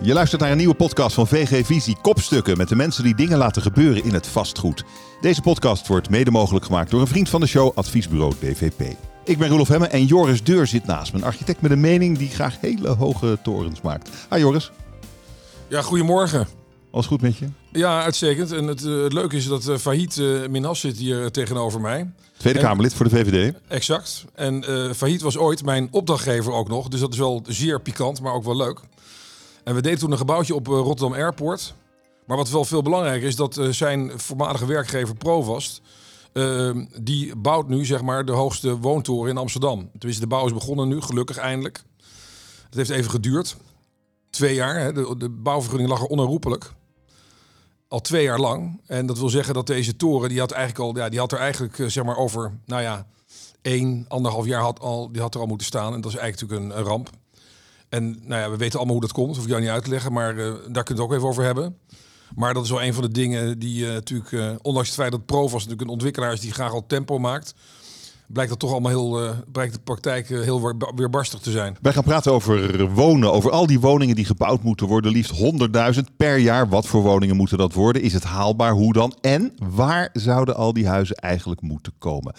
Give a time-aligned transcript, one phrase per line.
[0.00, 3.38] Je luistert naar een nieuwe podcast van VG Visie Kopstukken met de mensen die dingen
[3.38, 4.84] laten gebeuren in het vastgoed.
[5.20, 8.82] Deze podcast wordt mede mogelijk gemaakt door een vriend van de show, Adviesbureau DVP.
[9.24, 11.18] Ik ben Roelof Hemme en Joris Deur zit naast me.
[11.18, 14.10] Een architect met een mening die graag hele hoge torens maakt.
[14.30, 14.70] Hi Joris,
[15.68, 16.46] Ja, goedemorgen.
[16.90, 17.46] alles goed met je?
[17.72, 18.52] Ja, uitstekend.
[18.52, 22.10] En het, eh, het leuke is dat uh, Fahid eh, Minas zit hier tegenover mij.
[22.36, 23.54] Tweede En- Kamerlid voor de VVD.
[23.68, 24.24] Exact.
[24.34, 24.64] En
[24.96, 26.88] Fahid was ooit mijn opdrachtgever ook nog.
[26.88, 28.80] Dus dat is wel zeer pikant, maar ook wel leuk.
[29.66, 31.74] En we deden toen een gebouwtje op eh, Rotterdam Airport.
[32.26, 35.80] Maar wat wel veel belangrijker is, dat eh, zijn voormalige werkgever Provast...
[36.32, 36.70] eh,
[37.00, 39.90] die bouwt nu zeg maar de hoogste woontoren in Amsterdam.
[39.90, 41.82] Tenminste, de bouw is begonnen nu, gelukkig eindelijk.
[42.64, 43.56] Het heeft even geduurd.
[44.30, 44.80] Twee jaar.
[44.80, 44.92] Hè.
[44.92, 46.72] De, de bouwvergunning lag er onherroepelijk.
[47.88, 48.80] Al twee jaar lang.
[48.86, 51.38] En dat wil zeggen dat deze toren, die had eigenlijk al, ja, die had er
[51.38, 53.06] eigenlijk eh, zeg maar over, nou ja,
[53.62, 55.94] één, anderhalf jaar had, al, die had er al moeten staan.
[55.94, 57.10] En dat is eigenlijk natuurlijk een, een ramp.
[57.96, 59.34] En nou ja, we weten allemaal hoe dat komt.
[59.34, 61.44] Hoef ik jou niet uit te leggen, maar eh, daar we het ook even over
[61.44, 61.76] hebben.
[62.34, 65.10] Maar dat is wel een van de dingen die eh, natuurlijk, eh, ondanks het feit
[65.10, 67.54] dat Provast natuurlijk een ontwikkelaar is die graag al tempo maakt,
[68.26, 71.76] blijkt dat toch allemaal heel, blijkt de praktijk heel weer- weerbarstig te zijn.
[71.80, 75.12] Wij gaan praten over wonen, over al die woningen die gebouwd moeten worden.
[75.12, 75.32] Liefst
[75.96, 76.68] 100.000 per jaar.
[76.68, 78.02] Wat voor woningen moeten dat worden?
[78.02, 78.72] Is het haalbaar?
[78.72, 79.16] Hoe dan?
[79.20, 82.34] En waar zouden al die huizen eigenlijk moeten komen?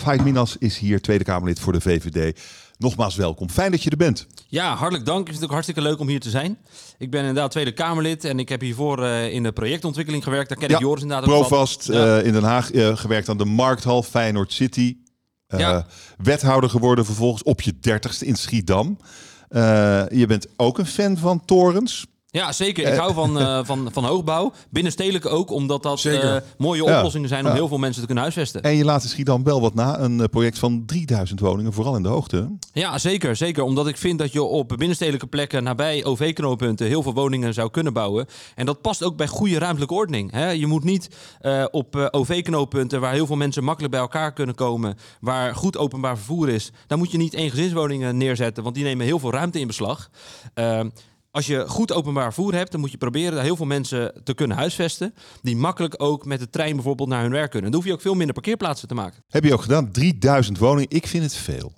[0.00, 2.40] Fahid Minas is hier, Tweede Kamerlid voor de VVD.
[2.78, 3.50] Nogmaals welkom.
[3.50, 4.26] Fijn dat je er bent.
[4.48, 5.18] Ja, hartelijk dank.
[5.18, 6.58] Het is natuurlijk hartstikke leuk om hier te zijn.
[6.98, 10.48] Ik ben inderdaad Tweede Kamerlid en ik heb hiervoor eh, in de projectontwikkeling gewerkt.
[10.48, 11.34] Daar ken ik Joris inderdaad ook.
[11.38, 12.18] Provast Ja.
[12.18, 14.96] eh, in Den Haag eh, gewerkt aan de Markthal, Feyenoord City.
[15.46, 15.86] Ja.
[16.16, 18.98] Wethouder geworden vervolgens op je dertigste in Schiedam.
[20.10, 22.06] Je bent ook een fan van torens.
[22.36, 22.92] Ja, zeker.
[22.92, 24.52] Ik hou van, eh, van, van hoogbouw.
[24.70, 26.96] Binnenstedelijk ook, omdat dat eh, mooie Ja.
[26.96, 27.54] oplossingen zijn om Ja.
[27.54, 28.62] heel veel mensen te kunnen huisvesten.
[28.62, 29.98] En je laat in Schiedam wel wat na.
[30.00, 32.48] Een eh, project van 3000 woningen, vooral in de hoogte.
[32.72, 33.62] Ja, zeker, zeker.
[33.62, 37.92] Omdat ik vind dat je op binnenstedelijke plekken nabij OV-knooppunten heel veel woningen zou kunnen
[37.92, 38.26] bouwen.
[38.54, 40.32] En dat past ook bij goede ruimtelijke ordening.
[40.32, 40.50] Hè?
[40.50, 41.08] Je moet niet
[41.40, 45.76] eh, op eh, OV-knooppunten waar heel veel mensen makkelijk bij elkaar kunnen komen, waar goed
[45.78, 49.60] openbaar vervoer is, daar moet je niet eengezinswoningen neerzetten, want die nemen heel veel ruimte
[49.60, 50.10] in beslag.
[51.36, 54.56] Als je goed openbaar vervoer hebt, dan moet je proberen heel veel mensen te kunnen
[54.56, 55.14] huisvesten.
[55.42, 57.70] Die makkelijk ook met de trein bijvoorbeeld naar hun werk kunnen.
[57.70, 59.24] Dan hoef je ook veel minder parkeerplaatsen te maken.
[59.28, 59.92] Heb je ook gedaan.
[59.92, 60.90] 3000 woningen.
[60.90, 61.72] Ik vind het veel.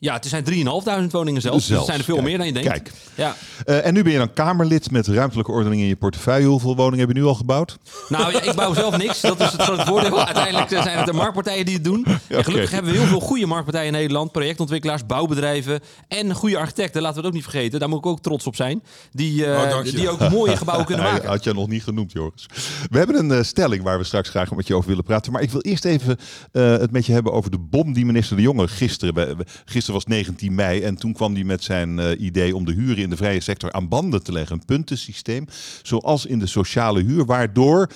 [0.00, 1.66] Ja, het zijn 3.500 woningen zelfs.
[1.66, 2.68] Dus het zijn er veel Kijk, meer dan je denkt.
[2.68, 2.90] Kijk.
[3.14, 3.34] Ja.
[3.64, 6.46] Eh, en nu ben je dan Kamerlid met ruimtelijke ordening in je portefeuille.
[6.46, 7.78] Hoeveel woningen heb je nu al gebouwd?
[8.08, 9.20] Nou, ja, ik bouw zelf niks.
[9.20, 10.24] Dat is het grote voordeel.
[10.26, 12.06] Uiteindelijk zijn het de marktpartijen die het doen.
[12.28, 14.32] En gelukkig hebben we heel veel goede marktpartijen in Nederland.
[14.32, 17.02] Projectontwikkelaars, bouwbedrijven en goede architecten.
[17.02, 17.80] Laten we het ook niet vergeten.
[17.80, 18.82] Daar moet ik ook trots op zijn.
[19.12, 21.28] Die, eh, Oh, die ook mooie gebouwen kunnen maken.
[21.28, 22.46] had je nog niet genoemd, Joris.
[22.90, 25.32] We hebben een eh, stelling waar we straks graag met je over willen praten.
[25.32, 26.16] Maar ik wil eerst even
[26.52, 29.14] eh, het met je hebben over de bom die minister De Jonge gisteren...
[29.14, 29.34] bij-
[29.64, 32.56] Gisteren was 19 mei en toen kwam hij met zijn eh, idee...
[32.56, 34.56] om de huren in de vrije sector aan banden te leggen.
[34.56, 35.46] Een puntensysteem,
[35.82, 37.24] zoals in de sociale huur...
[37.24, 37.92] waardoor eh,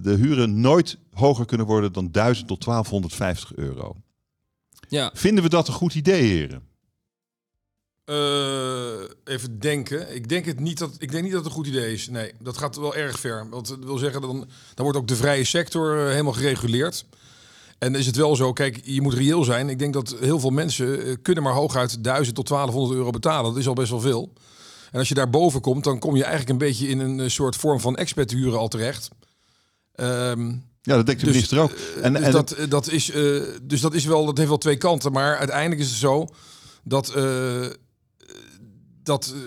[0.00, 3.96] de huren nooit hoger kunnen worden dan 1000 tot 1250 euro.
[4.88, 5.10] Ja.
[5.14, 6.62] Vinden we dat een goed idee, heren?
[8.04, 10.14] Eh, even denken.
[10.14, 12.08] Ik denk, het niet dat, ik denk niet dat het een goed idee is.
[12.08, 13.48] Nee, dat gaat wel erg ver.
[13.48, 17.04] Want dat wil zeggen, dan, dan wordt ook de vrije sector helemaal gereguleerd.
[17.82, 19.68] En is het wel zo, kijk, je moet reëel zijn.
[19.68, 23.50] Ik denk dat heel veel mensen eh, kunnen maar hooguit 1000 tot 1200 euro betalen.
[23.50, 24.32] Dat is al best wel veel.
[24.90, 27.28] En als je daar boven komt, dan kom je eigenlijk een beetje in een eh,
[27.28, 29.08] soort vorm van experthuren al terecht.
[29.94, 30.48] Ehm,
[30.82, 31.70] Ja, dat denkt de Dus, minister ook.
[32.02, 34.58] En, dus, en dat, eh, dat is, eh, dus dat is wel, dat heeft wel
[34.58, 35.12] twee kanten.
[35.12, 36.26] Maar uiteindelijk is het zo
[36.84, 37.66] dat, eh,
[39.02, 39.40] dat eh,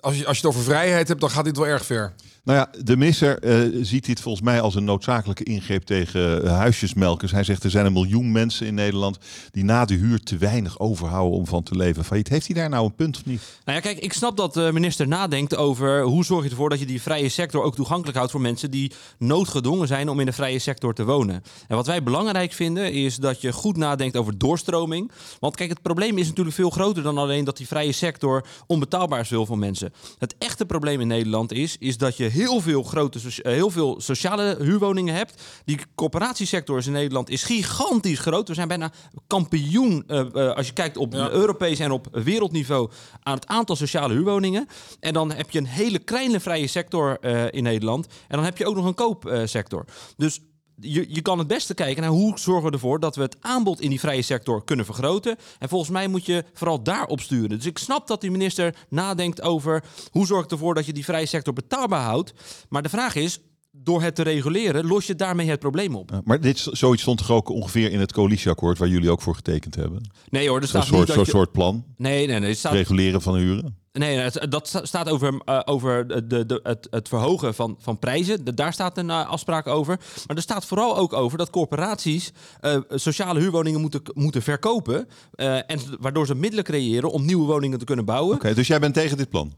[0.00, 2.14] als, je, als je het over vrijheid hebt, dan gaat dit wel erg ver.
[2.46, 6.56] Nou ja, de minister eh, ziet dit volgens mij als een noodzakelijke ingreep tegen eh,
[6.56, 7.32] huisjesmelkers.
[7.32, 9.18] Hij zegt er zijn een miljoen mensen in Nederland
[9.50, 12.04] die na de huur te weinig overhouden om van te leven.
[12.04, 12.28] Failliet.
[12.28, 13.40] Heeft hij daar nou een punt of niet?
[13.64, 16.78] Nou ja, kijk, ik snap dat de minister nadenkt over hoe zorg je ervoor dat
[16.78, 20.32] je die vrije sector ook toegankelijk houdt voor mensen die noodgedwongen zijn om in de
[20.32, 21.42] vrije sector te wonen.
[21.68, 25.10] En wat wij belangrijk vinden is dat je goed nadenkt over doorstroming.
[25.40, 29.20] Want kijk, het probleem is natuurlijk veel groter dan alleen dat die vrije sector onbetaalbaar
[29.20, 29.92] is veel mensen.
[30.18, 34.00] Het echte probleem in Nederland is, is dat je heel veel grote, eh, heel veel
[34.00, 35.42] sociale huurwoningen hebt.
[35.64, 38.48] Die corporatiesector is in Nederland is gigantisch groot.
[38.48, 38.92] We zijn bijna
[39.26, 41.30] kampioen eh, eh, als je kijkt op Ja.
[41.30, 42.90] Europees en op wereldniveau
[43.22, 44.66] aan het aantal sociale huurwoningen.
[45.00, 48.06] En dan heb je een hele kleine vrije sector in Nederland.
[48.06, 49.84] En dan heb je ook nog een koopsector.
[50.16, 50.40] dus
[50.80, 53.80] je, je kan het beste kijken naar hoe zorgen we ervoor dat we het aanbod
[53.80, 55.36] in die vrije sector kunnen vergroten.
[55.58, 57.48] En volgens mij moet je vooral daarop sturen.
[57.48, 61.04] Dus ik snap dat die minister nadenkt over hoe zorg ik ervoor dat je die
[61.04, 62.32] vrije sector betaalbaar houdt.
[62.68, 63.40] Maar de vraag is,
[63.70, 66.10] door het te reguleren, los je daarmee het probleem op.
[66.10, 69.34] Ja, maar dit, zoiets stond toch ook ongeveer in het coalitieakkoord waar jullie ook voor
[69.34, 70.10] getekend hebben?
[70.28, 71.30] Nee hoor, er Zo'n staat niet soort, dat zo'n je...
[71.30, 72.48] soort plan, Nee, nee, nee.
[72.48, 73.78] Er staat, reguleren van huren.
[73.98, 78.54] Nee, dat sta- staat over, eh, over de, de, het, het verhogen van, van prijzen.
[78.54, 79.98] Daar staat een eh, afspraak over.
[80.26, 85.08] Maar er staat vooral ook over dat corporaties eh, sociale huurwoningen moeten, moeten verkopen.
[85.34, 88.34] en, waardoor ze middelen creëren om nieuwe woningen te kunnen bouwen.
[88.36, 89.52] Oké, dus jij bent tegen dit plan?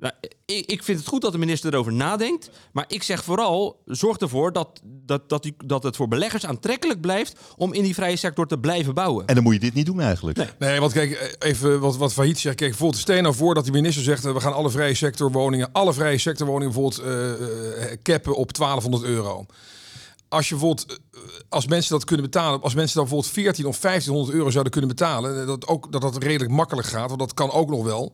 [0.00, 0.12] Nou,
[0.44, 2.50] ik, ik vind het goed dat de minister erover nadenkt.
[2.72, 7.00] Maar ik zeg vooral, zorg ervoor dat, dat, dat, die, dat het voor beleggers aantrekkelijk
[7.00, 9.26] blijft om in die vrije sector te blijven bouwen.
[9.26, 10.56] En dan moet je dit niet doen eigenlijk.
[10.58, 12.56] Nee, want kijk, even wat, wat Failliet zegt.
[12.56, 14.24] Kijk, bijvoorbeeld stel je nou voor dat die minister zegt...
[14.24, 19.04] eh, we gaan alle vrije sectorwoningen, alle vrije sectorwoningen bijvoorbeeld eh, eh, cappen op 1200
[19.04, 19.46] euro.
[20.28, 20.98] Als je bijvoorbeeld,
[21.48, 24.90] als mensen dat kunnen betalen, als mensen dan bijvoorbeeld 14 of 1500 euro zouden kunnen
[24.90, 28.12] betalen, dat ook dat dat redelijk makkelijk gaat, want dat kan ook nog wel.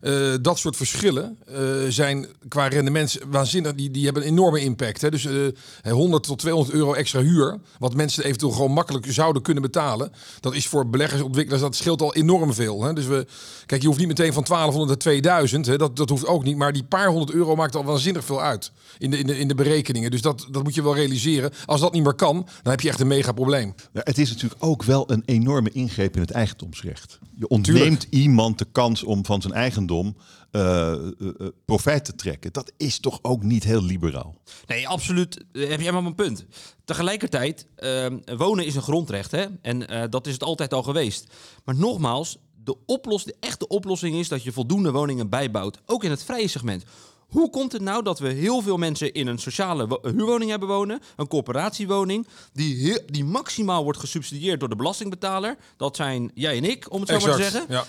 [0.00, 3.74] Eh, dat soort verschillen eh, zijn qua rendement waanzinnig.
[3.74, 5.00] Die, die hebben een enorme impact.
[5.00, 5.10] Hè.
[5.10, 9.62] Dus eh 100 tot 200 euro extra huur, wat mensen eventueel gewoon makkelijk zouden kunnen
[9.62, 10.12] betalen.
[10.40, 12.82] Dat is voor beleggers, ontwikkelaars, dat scheelt al enorm veel.
[12.82, 12.92] Hè.
[12.92, 13.26] Dus we,
[13.66, 15.66] kijk, je hoeft niet meteen van 1200 naar 2000.
[15.66, 15.76] Hè.
[15.76, 16.56] Dat, dat hoeft ook niet.
[16.56, 19.48] Maar die paar honderd euro maakt al waanzinnig veel uit in de, in de, in
[19.48, 20.10] de berekeningen.
[20.10, 21.52] Dus dat, dat moet je wel realiseren.
[21.66, 23.74] Als dat niet meer kan, dan heb je echt een mega probleem.
[23.92, 27.18] Ja, het is natuurlijk ook wel een enorme ingreep in het eigendomsrecht.
[27.34, 29.54] Je ontneemt iemand de kans om van zijn
[29.88, 30.16] eigendom
[30.50, 31.00] eh, eh,
[31.38, 32.52] eh, profijt te trekken.
[32.52, 34.34] Dat is toch ook niet heel liberaal.
[34.66, 35.34] Nee, absoluut.
[35.34, 36.44] Heb je helemaal een punt.
[36.84, 39.30] Tegelijkertijd, ehm, wonen is een grondrecht.
[39.30, 39.46] Hè?
[39.62, 41.26] En eh, dat is het altijd al geweest.
[41.64, 45.80] Maar nogmaals, de, oplos, de echte oplossing is dat je voldoende woningen bijbouwt.
[45.86, 46.84] Ook in het vrije segment.
[47.28, 50.68] Hoe komt het nou dat we heel veel mensen in een sociale wo- huurwoning hebben
[50.68, 55.56] wonen, een corporatiewoning, die, heel- die maximaal wordt gesubsidieerd door de belastingbetaler?
[55.76, 57.84] Dat zijn jij en ik, om het zo maar te zeggen Ja.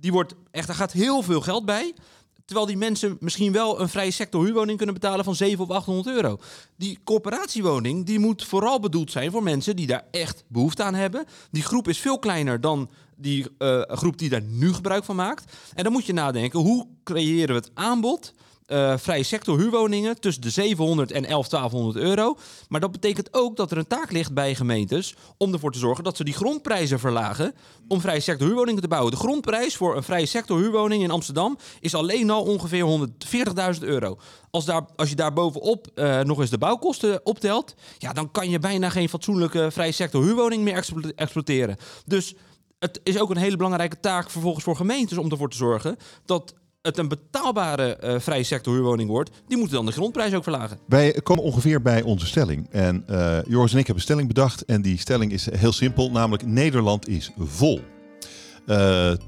[0.00, 1.94] Die wordt echt, daar gaat heel veel geld bij.
[2.44, 6.16] Terwijl die mensen misschien wel een vrije sector huurwoning kunnen betalen van 700 of 800
[6.16, 6.38] euro.
[6.76, 11.24] Die corporatiewoning die moet vooral bedoeld zijn voor mensen die daar echt behoefte aan hebben.
[11.50, 15.52] Die groep is veel kleiner dan die eh, groep die daar nu gebruik van maakt.
[15.74, 18.32] En dan moet je nadenken, hoe creëren we het aanbod
[18.64, 22.36] eh, vrije sector huurwoningen tussen de 700 en 11, 1200 euro.
[22.68, 26.04] Maar dat betekent ook dat er een taak ligt bij gemeentes om ervoor te zorgen
[26.04, 27.54] dat ze die grondprijzen verlagen
[27.88, 29.10] om vrije sector huurwoningen te bouwen.
[29.10, 33.08] De grondprijs voor een vrije sector huurwoning in Amsterdam is alleen al ongeveer
[33.74, 34.18] 140.000 euro.
[34.50, 38.50] Als, daar, als je daar bovenop eh, nog eens de bouwkosten optelt, ja, dan kan
[38.50, 41.76] je bijna geen fatsoenlijke vrije sector huurwoning meer explo- exploiteren.
[42.04, 42.34] Dus
[42.84, 46.54] het is ook een hele belangrijke taak vervolgens voor gemeentes om ervoor te zorgen dat
[46.82, 49.30] het een betaalbare eh, vrije sector huurwoning wordt.
[49.46, 50.78] Die moeten dan de grondprijs ook verlagen.
[50.86, 52.66] Wij komen ongeveer bij onze stelling.
[52.70, 54.64] En eh, Joris en ik hebben een stelling bedacht.
[54.64, 56.10] En die stelling is heel simpel.
[56.10, 57.80] Namelijk Nederland is vol.
[58.66, 58.76] Eh,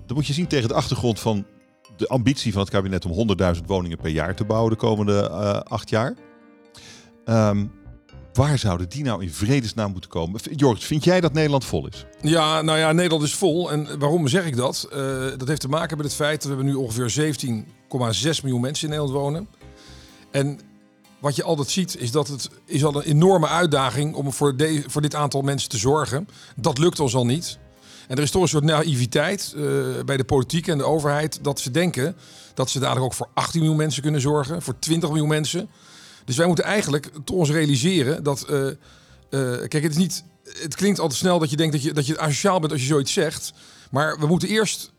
[0.07, 1.47] dat moet je zien tegen de achtergrond van
[1.97, 5.29] de ambitie van het kabinet om 100.000 woningen per jaar te bouwen de komende
[5.65, 6.15] acht jaar.
[7.25, 7.67] Ehm,
[8.37, 10.41] waar zouden die nou in vredesnaam moeten komen?
[10.57, 12.07] Joris, vind jij dat Nederland vol is?
[12.21, 13.73] Ja, nou ja, Nederland is vol.
[13.73, 14.89] En waarom zeg ik dat?
[14.93, 14.99] Eh,
[15.37, 18.95] dat heeft te maken met het feit dat we nu ongeveer 17,6 miljoen mensen in
[18.95, 19.49] Nederland wonen.
[20.31, 20.61] En
[21.19, 24.55] wat je altijd ziet is dat het is al een enorme uitdaging om voor,
[24.87, 26.29] voor dit aantal mensen te zorgen.
[26.57, 27.59] Dat lukt ons al niet.
[28.09, 29.63] En er is toch een soort naïviteit eh,
[30.05, 32.17] bij de politiek en de overheid dat ze denken
[32.55, 35.69] dat ze dadelijk ook voor 18 miljoen mensen kunnen zorgen, voor 20 miljoen mensen.
[36.27, 38.43] Dus wij moeten eigenlijk ons realiseren dat.
[38.43, 40.25] eh, eh, kijk, het is niet.
[40.43, 42.87] Het klinkt altijd snel dat je denkt dat je, dat je asociaal bent als je
[42.87, 43.53] zoiets zegt.
[43.91, 44.93] Maar we moeten eerst.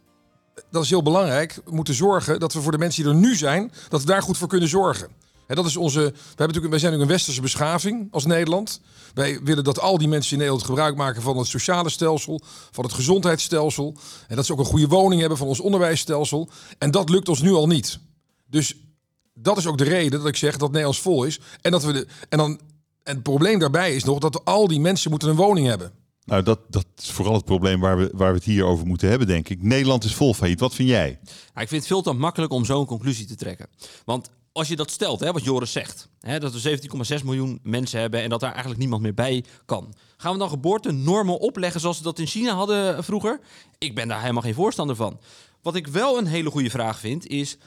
[0.71, 1.59] Dat is heel belangrijk.
[1.69, 4.37] Moeten zorgen dat we voor de mensen die er nu zijn, dat we daar goed
[4.37, 5.07] voor kunnen zorgen.
[5.47, 5.99] Hè, dat is onze.
[5.99, 8.81] We hebben natuurlijk, wij zijn natuurlijk een westerse beschaving als Nederland.
[9.13, 12.83] Wij willen dat al die mensen in Nederland gebruik maken van het sociale stelsel, van
[12.83, 13.95] het gezondheidsstelsel.
[14.27, 16.49] En dat ze ook een goede woning hebben van ons onderwijsstelsel.
[16.77, 17.99] En dat lukt ons nu al niet.
[18.49, 18.75] Dus
[19.41, 21.39] dat is ook de reden dat ik zeg dat Nederlands vol is.
[21.61, 22.07] En dat we de.
[22.29, 22.59] En dan.
[23.03, 25.91] En het probleem daarbij is nog dat al die mensen moeten een woning hebben.
[26.23, 29.09] Nou, dat, dat is vooral het probleem waar we, waar we het hier over moeten
[29.09, 29.63] hebben, denk ik.
[29.63, 30.59] Nederland is vol failliet.
[30.59, 31.19] Wat vind jij?
[31.23, 33.67] Nou, ik vind het veel te makkelijk om zo'n conclusie te trekken.
[34.05, 36.59] Want als je dat stelt, hè, wat Joris zegt, hè, dat we
[37.19, 39.93] 17,6 miljoen mensen hebben en dat daar eigenlijk niemand meer bij kan.
[40.17, 43.39] Gaan we dan geboortenormen opleggen zoals ze dat in China hadden vroeger?
[43.77, 45.19] Ik ben daar helemaal geen voorstander van.
[45.61, 47.57] Wat ik wel een hele goede vraag vind is.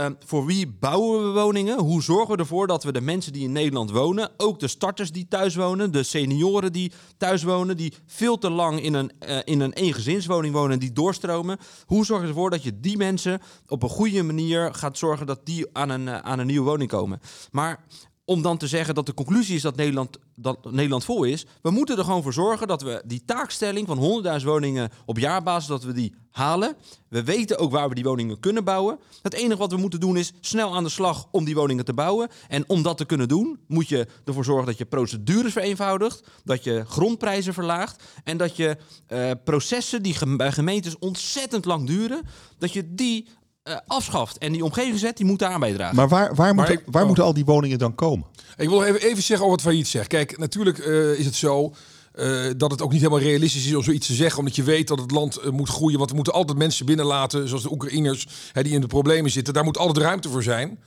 [0.00, 1.78] Ehm, voor wie bouwen we woningen?
[1.78, 5.12] Hoe zorgen we ervoor dat we de mensen die in Nederland wonen, ook de starters
[5.12, 9.38] die thuis wonen, de senioren die thuis wonen, die veel te lang in een, eh,
[9.44, 13.40] in een eengezinswoning wonen en die doorstromen, hoe zorg je ervoor dat je die mensen
[13.66, 16.90] op een goede manier gaat zorgen dat die aan een, eh, aan een nieuwe woning
[16.90, 17.20] komen?
[17.50, 17.84] Maar
[18.30, 21.46] om dan te zeggen dat de conclusie is dat Nederland, dat Nederland vol is.
[21.62, 25.68] We moeten er gewoon voor zorgen dat we die taakstelling van 100.000 woningen op jaarbasis,
[25.68, 26.76] dat we die halen.
[27.08, 28.98] We weten ook waar we die woningen kunnen bouwen.
[29.22, 31.94] Het enige wat we moeten doen is snel aan de slag om die woningen te
[31.94, 32.28] bouwen.
[32.48, 36.64] En om dat te kunnen doen, moet je ervoor zorgen dat je procedures vereenvoudigt, dat
[36.64, 42.26] je grondprijzen verlaagt en dat je eh, processen die bij gemeentes ontzettend lang duren,
[42.58, 43.28] dat je die
[43.70, 44.38] eh, afschaft.
[44.38, 45.96] En die omgevingswet die moet daar aan bijdragen.
[45.96, 47.06] Maar waar, waar, Maar moeten, ik- waar oh.
[47.06, 48.26] moeten al die woningen dan komen?
[48.56, 50.08] Ik wil even, even zeggen over wat Failliet zegt.
[50.08, 51.74] Kijk, natuurlijk eh, is het zo
[52.12, 54.38] eh, dat het ook niet helemaal realistisch is om zoiets te zeggen.
[54.38, 55.98] Omdat je weet dat het land moet groeien.
[55.98, 59.54] Want we moeten altijd mensen binnenlaten, zoals de Oekraïners, hè, die in de problemen zitten.
[59.54, 60.78] Daar moet altijd ruimte voor zijn.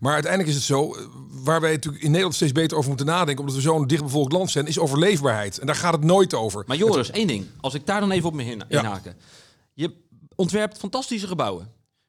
[0.00, 0.96] Maar uiteindelijk is het zo,
[1.30, 4.50] waar wij natuurlijk in Nederland steeds beter over moeten nadenken, omdat we zo'n dichtbevolkt land
[4.50, 5.58] zijn, is overleefbaarheid.
[5.58, 6.64] En daar gaat het nooit over.
[6.66, 7.46] Maar Joris, één ding.
[7.60, 8.78] Als ik daar dan even op me in, Ja.
[8.78, 9.16] inhaken.
[9.74, 9.92] Je
[10.34, 11.68] ontwerpt fantastische gebouwen.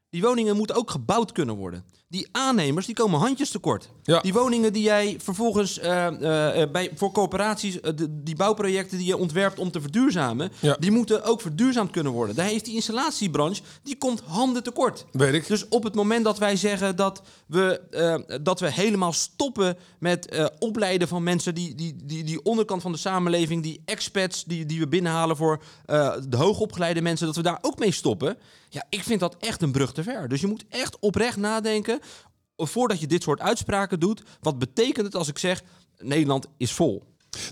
[0.09, 1.85] Die woningen moeten ook gebouwd kunnen worden.
[2.11, 3.89] Die aannemers die komen handjes tekort.
[4.03, 4.19] Ja.
[4.21, 9.07] Die woningen die jij vervolgens eh, eh, eh, bij, voor corporaties, de- die bouwprojecten die
[9.07, 10.75] je ontwerpt om te verduurzamen, Ja.
[10.79, 12.35] die moeten ook verduurzaamd kunnen worden.
[12.35, 15.05] Daar heeft die installatiebranche, die komt handen tekort.
[15.11, 15.47] Weet ik.
[15.47, 21.07] Dus op het moment dat wij zeggen dat we, dat we helemaal stoppen met opleiden
[21.07, 24.87] van mensen die, die, die, die onderkant van de samenleving, die expats die, die we
[24.87, 25.61] binnenhalen voor
[26.27, 28.37] de hoogopgeleide mensen, dat we daar ook mee stoppen.
[28.71, 30.27] Ja, ik vind dat echt een brug te ver.
[30.27, 31.98] Dus je moet echt oprecht nadenken
[32.55, 34.23] voordat je dit soort uitspraken doet.
[34.41, 35.63] Wat betekent het als ik zeg
[35.97, 37.03] Nederland is vol?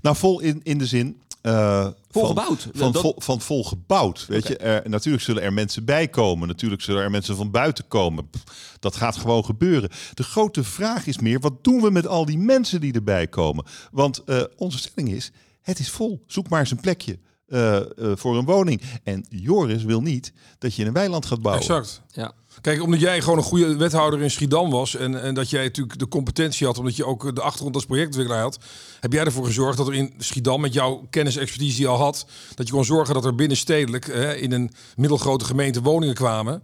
[0.02, 1.22] Nou, vol in, in de zin.
[1.42, 2.68] eh, Vol van, gebouwd.
[2.74, 4.26] Van, Dat- vol, van vol gebouwd.
[4.28, 6.48] Weet je, er, natuurlijk zullen er mensen bij komen.
[6.48, 8.30] Natuurlijk zullen er mensen van buiten komen.
[8.30, 8.44] Pff,
[8.80, 9.90] dat gaat gewoon gebeuren.
[10.14, 13.66] De grote vraag is meer: wat doen we met al die mensen die erbij komen?
[13.92, 16.24] Want eh, onze stelling is: het is vol.
[16.28, 17.20] Zoek maar eens een plekje.
[17.48, 17.86] eh, eh,
[18.16, 18.82] voor een woning.
[19.04, 21.64] En Joris wil niet dat je in een weiland gaat bouwen.
[21.64, 22.02] Exact.
[22.12, 22.32] Ja.
[22.62, 26.00] Kijk, omdat jij gewoon een goede wethouder in Schiedam was en, en dat jij natuurlijk
[26.00, 28.60] de competentie had, omdat je ook de achtergrond als projectontwikkelaar had,
[29.00, 31.92] heb jij ervoor gezorgd dat er in Schiedam met jouw kennis en expertise die je
[31.92, 36.16] al had, dat je kon zorgen dat er binnenstedelijk hè, in een middelgrote gemeente woningen
[36.16, 36.64] kwamen.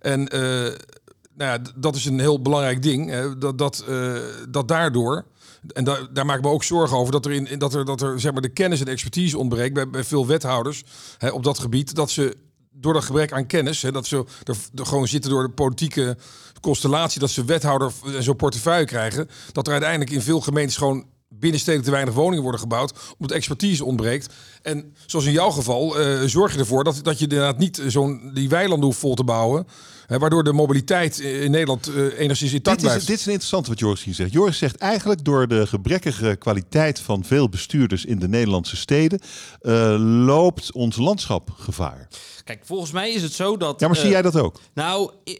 [0.00, 0.40] En eh,
[1.36, 4.12] nou ja, dat is een heel belangrijk ding, hè, dat, dat, eh,
[4.48, 5.24] dat daardoor
[5.72, 8.00] en daar, daar maak ik me ook zorgen over dat er, in, dat er, dat
[8.00, 10.84] er zeg maar, de kennis en expertise ontbreekt bij, bij veel wethouders
[11.18, 11.94] hè, op dat gebied.
[11.94, 12.36] Dat ze
[12.74, 16.16] door dat gebrek aan kennis, hè, dat ze er, gewoon zitten door de politieke
[16.60, 21.06] constellatie, dat ze wethouder en zo'n portefeuille krijgen, dat er uiteindelijk in veel gemeentes gewoon
[21.28, 24.34] binnenstedelijk te weinig woningen worden gebouwd, omdat expertise ontbreekt.
[24.62, 28.30] En zoals in jouw geval, eh, zorg je ervoor dat, dat je inderdaad niet zo'n
[28.34, 29.66] die weilanden hoeft vol te bouwen,
[30.06, 33.06] hè, waardoor de mobiliteit in Nederland eh, enigszins intact Dit is, blijft.
[33.06, 34.32] dit is een interessante wat Joris hier zegt.
[34.32, 39.20] Joris zegt eigenlijk door de gebrekkige kwaliteit van veel bestuurders in de Nederlandse steden
[39.60, 42.08] eh, loopt ons landschap gevaar.
[42.44, 43.80] Kijk, volgens mij is het zo dat.
[43.80, 44.60] Ja, maar zie eh, jij dat ook?
[44.74, 45.34] Nou, de-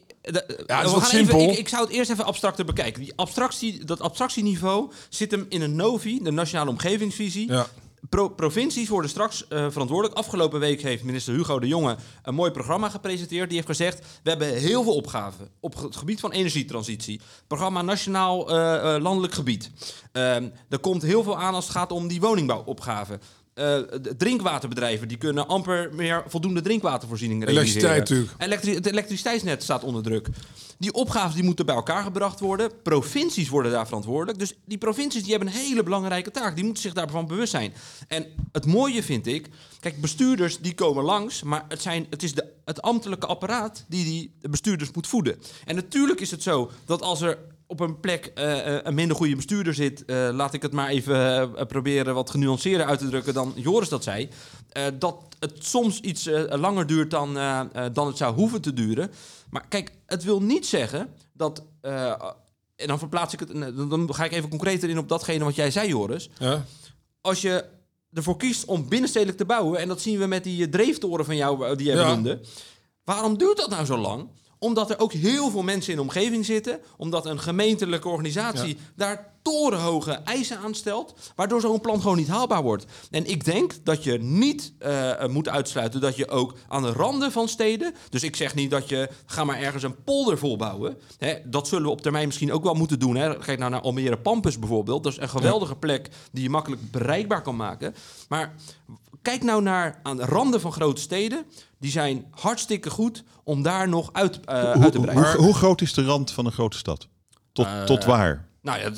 [0.56, 1.38] is we wat gaan simpel.
[1.40, 3.02] Even, ik, ik zou het eerst even abstracter bekijken.
[3.02, 7.52] Die abstractie, dat abstractieniveau zit hem in een NOVI, de Nationale Omgevingsvisie.
[7.52, 7.66] Ja.
[8.08, 10.18] Pro- provincies worden straks eh, verantwoordelijk.
[10.18, 13.46] Afgelopen week heeft minister Hugo de Jonge een mooi programma gepresenteerd.
[13.46, 17.20] Die heeft gezegd, we hebben heel veel opgaven op het gebied van energietransitie.
[17.46, 19.70] Programma Nationaal eh, eh, Landelijk Gebied.
[20.12, 23.20] Ehm, er komt heel veel aan als het gaat om die woningbouwopgaven.
[23.54, 23.78] Eh,
[24.16, 27.90] drinkwaterbedrijven die kunnen amper meer voldoende drinkwatervoorziening realiseren.
[27.90, 28.76] Elektriciteit natuurlijk.
[28.76, 30.28] Het elektriciteitsnet staat onder druk.
[30.78, 32.70] Die opgaven die moeten bij elkaar gebracht worden.
[32.82, 34.38] Provincies worden daar verantwoordelijk.
[34.38, 36.54] Dus die provincies die hebben een hele belangrijke taak.
[36.54, 37.72] Die moeten zich daarvan bewust zijn.
[38.08, 39.48] En het mooie vind ik...
[39.80, 41.42] Kijk, bestuurders die komen langs...
[41.42, 45.36] maar het, zijn, het is de, het ambtelijke apparaat die die bestuurders moet voeden.
[45.64, 49.36] En natuurlijk is het zo dat als er op een plek eh, een minder goede
[49.36, 50.04] bestuurder zit...
[50.04, 53.34] eh, laat ik het maar even proberen wat genuanceerder uit te drukken...
[53.34, 54.28] dan Joris dat zei...
[54.98, 57.34] dat het soms iets langer duurt dan,
[57.92, 59.10] dan het zou hoeven te duren.
[59.50, 61.62] Maar kijk, het wil niet zeggen dat...
[62.76, 63.52] en dan verplaats ik het...
[63.90, 66.30] dan- ga ik even concreter in op datgene wat jij zei, Joris.
[66.38, 66.64] Ja.
[67.20, 67.64] Als je
[68.12, 69.80] ervoor kiest om binnenstedelijk te bouwen...
[69.80, 72.04] en dat zien we met die dreeftoren van jou die jij Ja.
[72.08, 72.40] benoemde...
[73.04, 74.28] waarom duurt dat nou zo lang?
[74.64, 76.80] Omdat er ook heel veel mensen in de omgeving zitten.
[76.96, 81.14] Omdat een gemeentelijke organisatie daar torenhoge eisen aan stelt.
[81.36, 82.86] Waardoor zo'n plan gewoon niet haalbaar wordt.
[83.10, 87.32] En ik denk dat je niet eh, moet uitsluiten dat je ook aan de randen
[87.32, 87.94] van steden.
[88.10, 90.96] Dus ik zeg niet dat je ga maar ergens een polder volbouwen.
[91.18, 93.16] Hè, dat zullen we op termijn misschien ook wel moeten doen.
[93.16, 93.38] Hè.
[93.38, 95.02] Kijk nou naar Almere Pampus bijvoorbeeld.
[95.02, 97.94] Dat is een geweldige plek die je makkelijk bereikbaar kan maken.
[98.28, 98.54] Maar
[99.24, 101.44] kijk nou naar aan de randen van grote steden.
[101.78, 105.32] Die zijn hartstikke goed om daar nog uit, eh, uit te breiden.
[105.32, 107.08] hoe, hoe groot is de rand van een grote stad?
[107.52, 108.46] Tot, Eh, tot waar?
[108.62, 108.90] Nou ja,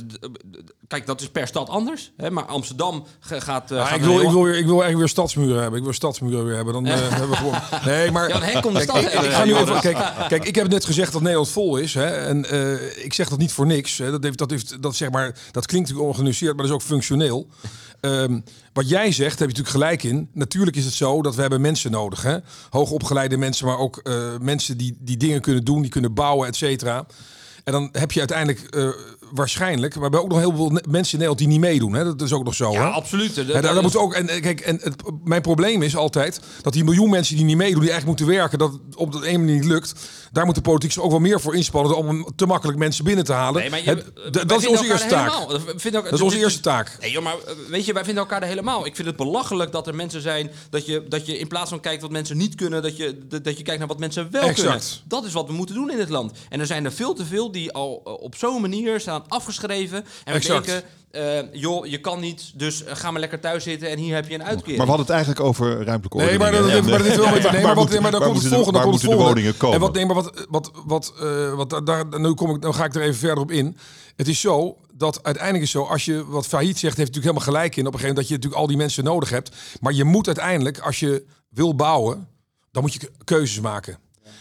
[0.88, 2.12] kijk, dat is per stad anders.
[2.16, 2.30] Hè?
[2.30, 3.70] Maar Amsterdam gaat...
[3.70, 5.78] eh, Ja, gaat ik, wil, ik, wil, weer- ik wil eigenlijk weer stadsmuren hebben.
[5.78, 6.72] Ik wil stadsmuren weer hebben.
[6.74, 7.54] Dan hebben we gewoon.
[7.84, 8.28] Nee, maar.
[8.28, 9.68] Ja, de Kijk, stad ik, heen, ik ga nu Joris.
[9.68, 11.94] even, kijk, kijk, ik heb net gezegd dat Nederland vol is.
[11.94, 13.98] Hè, en eh, ik zeg dat niet voor niks.
[13.98, 16.82] Hè, dat, heeft, dat, heeft, dat, zeg maar, dat klinkt natuurlijk ongenuanceerd, maar dat is
[16.82, 17.46] ook functioneel.
[18.06, 18.40] Ehm,
[18.72, 20.28] wat jij zegt, heb je natuurlijk gelijk in.
[20.32, 22.22] Natuurlijk is het zo dat we hebben mensen nodig.
[22.22, 22.36] Hè?
[22.70, 26.56] Hoogopgeleide mensen, maar ook eh, mensen die, die dingen kunnen doen, die kunnen bouwen, et
[26.56, 27.06] cetera.
[27.64, 28.88] En dan heb je uiteindelijk eh,
[29.32, 31.92] waarschijnlijk, maar we hebben ook nog heel veel mensen in Nederland die niet meedoen.
[31.94, 32.04] Hè?
[32.04, 32.72] Dat is ook nog zo.
[32.72, 32.88] Ja, hè?
[32.88, 33.34] absoluut.
[33.34, 36.84] De- dat moet ook, en eh, kijk, en het, mijn probleem is altijd dat die
[36.84, 39.64] miljoen mensen die niet meedoen, die eigenlijk moeten werken, dat op dat ene manier niet
[39.64, 39.92] lukt.
[40.36, 43.24] Daar moet de politiek zich ook wel meer voor inspannen om te makkelijk mensen binnen
[43.24, 43.60] te halen.
[43.60, 45.32] Nee, maar je, Het- wij d- dat is onze eerste taak.
[45.32, 45.48] helemaal-
[45.92, 46.96] Dat is onze eerste taak.
[47.00, 48.86] Nee, joh, maar eh, weet je, wij vinden elkaar er helemaal.
[48.86, 51.80] Ik vind het belachelijk dat er mensen zijn dat je, dat je in plaats van
[51.80, 54.60] kijkt wat mensen niet kunnen, dat je, dat je kijkt naar wat mensen wel Exact.
[54.68, 54.82] kunnen.
[55.04, 56.32] Dat is wat we moeten doen in dit land.
[56.48, 60.04] En er zijn er veel te veel die al eh, op zo'n manier staan afgeschreven.
[60.24, 60.82] En we denken,
[61.16, 64.28] eh, joh, je kan niet, dus eh, ga maar lekker thuis zitten en hier heb
[64.28, 64.76] je een uitkering.
[64.76, 66.62] Maar we hadden het eigenlijk over ruimtelijke Nee, ordening.
[66.64, 68.50] maar dat, maar dat heeft wel met nee, maar wat, maar dan komt het moeten
[68.50, 68.78] de- volgende.
[68.78, 69.74] Waar dan komt moeten de het woningen komen?
[69.74, 72.74] En wat, nee, maar wat, wat, wat, eh, wat daar- daar, nu kom ik, dan
[72.74, 73.76] ga ik er even verder op in.
[74.16, 77.54] Het is zo dat uiteindelijk is zo, als je wat failliet zegt, heeft natuurlijk helemaal
[77.62, 77.86] gelijk in.
[77.86, 79.50] Op een gegeven moment dat je natuurlijk al die mensen nodig hebt.
[79.80, 82.28] Maar je moet uiteindelijk, als je wil bouwen,
[82.72, 83.98] dan moet je ke- keuzes maken.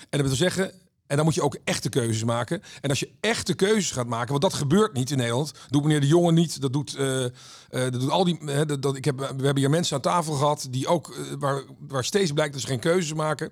[0.09, 0.71] En dat wil zeggen,
[1.07, 2.61] en dan moet je ook echte keuzes maken.
[2.81, 5.51] En als je echte keuzes gaat maken, want dat gebeurt niet in Nederland.
[5.69, 6.61] Doet meneer De Jonge niet.
[6.61, 7.31] Dat doet, eh, eh,
[7.69, 8.37] dat doet al die.
[8.45, 11.63] hè, dat, ik heb, we hebben hier mensen aan tafel gehad die ook eh, waar,
[11.79, 13.51] waar steeds blijkt dat ze geen keuzes maken.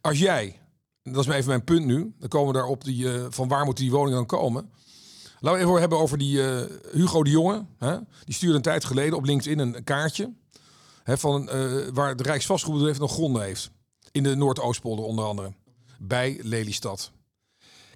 [0.00, 0.60] Als jij,
[1.02, 3.92] dat is even mijn punt nu, dan komen we daarop die, van waar moeten die
[3.92, 4.70] woningen dan komen.
[5.40, 6.40] Laten we even hebben over die
[6.92, 7.66] Hugo de Jonge.
[7.78, 7.96] Hè?
[8.24, 10.32] Die stuurde een tijd geleden op LinkedIn een, kaartje.
[11.02, 11.50] Hè, van,
[11.92, 13.70] waar de Rijksvastgoedbedrijf nog gronden heeft.
[14.12, 15.52] In de Noordoostpolder onder andere.
[16.02, 17.10] Bij Lelystad.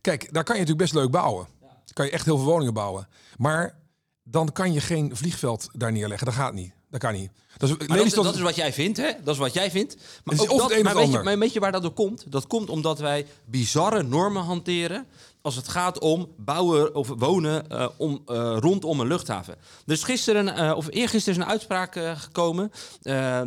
[0.01, 1.47] Kijk, daar kan je natuurlijk best leuk bouwen.
[1.93, 3.09] Kan je echt heel veel woningen bouwen.
[3.37, 3.79] Maar
[4.23, 6.27] dan kan je geen vliegveld daar neerleggen.
[6.27, 6.73] Dat gaat niet.
[6.91, 7.31] Dat kan niet.
[7.57, 9.11] Dat is, Maar dat, is wat jij vindt, hè?
[9.23, 9.97] Dat is wat jij vindt.
[10.25, 12.33] Maar, ook dat, maar, weet je, maar weet je waar dat door komt?
[12.33, 15.07] Dat komt omdat wij bizarre normen hanteren
[15.43, 19.57] als het gaat om bouwen of wonen eh, om, eh, rondom een luchthaven.
[19.87, 23.47] Dus gisteren, eh, of eergisteren is een uitspraak gekomen Ja.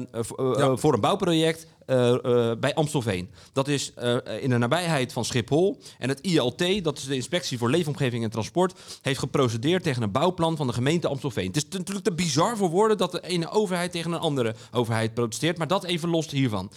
[0.76, 3.30] voor een bouwproject eh, eh, bij Amstelveen.
[3.54, 5.80] Dat is eh, in de nabijheid van Schiphol.
[5.98, 10.12] En het ILT, dat is de Inspectie voor Leefomgeving en Transport, heeft geprocedeerd tegen een
[10.12, 11.48] bouwplan van de gemeente Amstelveen.
[11.48, 15.14] Het is natuurlijk te bizar voor woorden dat de ene overheid tegen een andere overheid
[15.14, 16.72] protesteert, maar dat even los hiervan.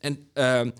[0.00, 0.70] En ehm,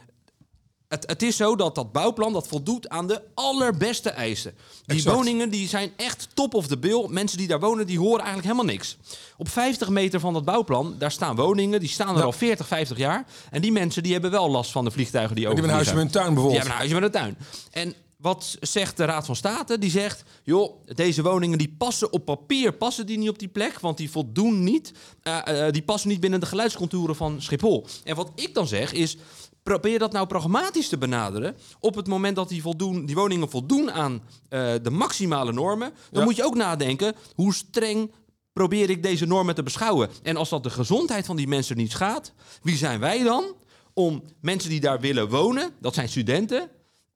[0.94, 4.54] het, het is zo dat dat bouwplan dat voldoet aan de allerbeste eisen.
[4.86, 5.16] Die Exact.
[5.16, 7.06] woningen die zijn echt top of the bill.
[7.08, 8.96] Mensen die daar wonen, die horen eigenlijk helemaal niks.
[9.36, 11.80] Op 50 meter van dat bouwplan, daar staan woningen.
[11.80, 12.22] Die staan er Ja.
[12.22, 13.26] al 40, 50 jaar.
[13.50, 15.94] En die mensen die hebben wel last van de vliegtuigen die die hebben een huisje
[15.94, 16.62] met een tuin Die bijvoorbeeld.
[16.68, 17.36] hebben een huisje met een
[17.70, 17.86] tuin.
[17.86, 19.78] En wat zegt de Raad van State?
[19.78, 23.80] Die zegt, joh, deze woningen die passen op papier, passen die niet op die plek,
[23.80, 24.92] want die voldoen niet,
[25.22, 27.86] eh, eh, die passen niet binnen de geluidscontouren van Schiphol.
[28.04, 29.16] En wat ik dan zeg is,
[29.64, 31.56] probeer dat nou pragmatisch te benaderen.
[31.80, 36.20] Op het moment dat die, voldoen, die woningen voldoen aan eh, de maximale normen, dan
[36.20, 36.24] Ja.
[36.24, 38.10] moet je ook nadenken, hoe streng
[38.52, 40.08] probeer ik deze normen te beschouwen?
[40.22, 43.44] En als dat de gezondheid van die mensen niet schaadt, wie zijn wij dan
[43.92, 46.70] om mensen die daar willen wonen, dat zijn studenten,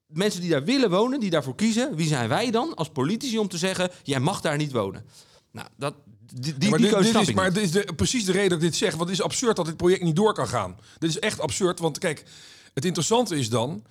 [0.06, 3.48] mensen die daar willen wonen, die daarvoor kiezen, wie zijn wij dan als politici om
[3.48, 5.04] te zeggen, jij mag daar niet wonen?
[5.52, 5.94] Nou, dat,
[6.35, 8.64] die, die, maar die dit, is, maar dit is de, precies de reden dat ik
[8.64, 8.91] dit zeg.
[8.95, 10.77] Want het is absurd dat dit project niet door kan gaan.
[10.99, 11.79] Dit is echt absurd.
[11.79, 12.25] Want kijk,
[12.75, 13.83] het interessante is dan...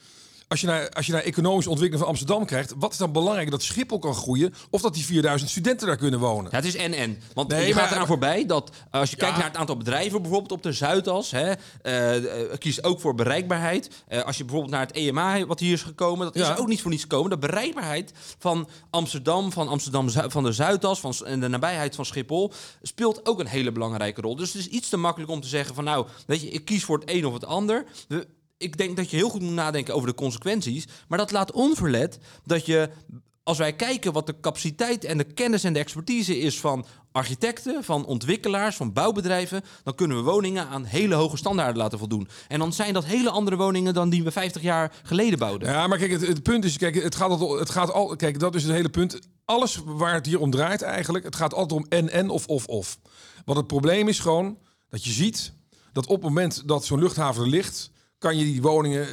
[0.49, 2.73] Als je, naar, als je naar economische ontwikkeling van Amsterdam krijgt...
[2.77, 3.51] wat is dan belangrijk?
[3.51, 4.53] Dat Schiphol kan groeien...
[4.69, 6.51] of dat die 4000 studenten daar kunnen wonen?
[6.51, 7.17] Ja, het is en-en.
[7.33, 9.21] Want Nee, je maar- gaat eraan voorbij dat eh, als je Ja.
[9.23, 12.15] kijkt naar het aantal bedrijven, bijvoorbeeld op de Zuidas, hè, eh,
[12.51, 13.89] eh, kies ook voor bereikbaarheid.
[14.25, 16.53] Als je bijvoorbeeld naar het EMA, wat hier is gekomen, dat Ja.
[16.53, 17.29] is ook niet voor niets gekomen.
[17.29, 22.51] De bereikbaarheid van Amsterdam, van Amsterdam van de Zuidas, van en de nabijheid van Schiphol,
[22.81, 24.35] speelt ook een hele belangrijke rol.
[24.35, 26.83] Dus het is iets te makkelijk om te zeggen van nou, weet je, ik kies
[26.83, 27.85] voor het een of het ander.
[28.07, 30.85] We, ik denk dat je heel goed moet nadenken over de consequenties.
[31.07, 32.89] Maar dat laat onverlet dat je,
[33.43, 37.83] als wij kijken wat de capaciteit en de kennis en de expertise is van architecten,
[37.83, 42.27] van ontwikkelaars, van bouwbedrijven, dan kunnen we woningen aan hele hoge standaarden laten voldoen.
[42.47, 45.69] En dan zijn dat hele andere woningen dan die we 50 jaar geleden bouwden.
[45.69, 48.63] Ja, maar kijk, het, punt is, kijk, het gaat, het gaat al, kijk, dat is
[48.63, 49.19] het hele punt.
[49.45, 52.65] Alles waar het hier om draait eigenlijk, het gaat altijd om en en of of
[52.65, 52.99] of.
[53.45, 54.57] Want het probleem is gewoon
[54.89, 55.53] dat je ziet
[55.91, 59.07] dat op het moment dat zo'n luchthaven er ligt, kan je die woningen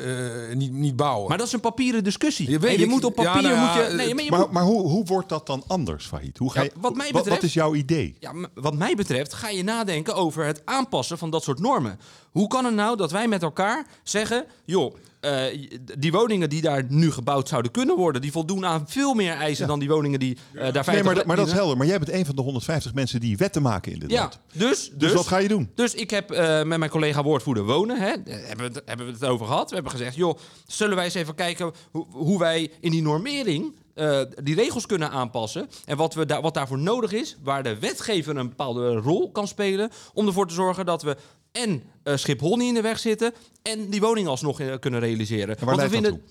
[0.48, 1.28] eh, niet, niet bouwen.
[1.28, 2.50] Maar dat is een papieren discussie.
[2.50, 2.90] Je weet En je ik.
[2.90, 3.94] moet op Ja, papier nou moet je.
[3.96, 6.38] Nee, maar je Maar, moet- maar hoe, hoe wordt dat dan anders, Fahid?
[6.38, 8.16] Hoe ga Ja, je, wat mij betreft- wat is jouw idee?
[8.20, 11.98] Ja, wat mij betreft ga je nadenken over het aanpassen van dat soort normen.
[12.30, 14.44] Hoe kan het nou dat wij met elkaar zeggen...
[14.64, 18.20] joh, eh, die woningen die daar nu gebouwd zouden kunnen worden...
[18.22, 20.92] die voldoen aan veel meer eisen dan die woningen die eh, daar 50...
[20.94, 21.76] Nee, maar, dat- maar dat is helder.
[21.76, 24.38] Maar jij bent een van de 150 mensen die wetten maken in dit Ja, land.
[24.52, 25.70] dus, Dus, wat ga je doen?
[25.74, 29.12] Dus ik heb eh, met mijn collega woordvoerder wonen, hè, hebben, we het, hebben we
[29.12, 29.68] het over gehad.
[29.68, 33.74] We hebben gezegd, joh, zullen wij eens even kijken hoe, hoe wij in die normering
[33.94, 35.68] eh, die regels kunnen aanpassen.
[35.84, 39.48] En wat, we daar wat daarvoor nodig is, waar de wetgever een bepaalde rol kan
[39.48, 39.90] spelen.
[40.12, 41.16] Om ervoor te zorgen dat we
[41.62, 45.56] en eh, Schiphol niet in de weg zitten en die woning alsnog eh, kunnen realiseren.
[45.58, 46.22] En waar we dat vinden,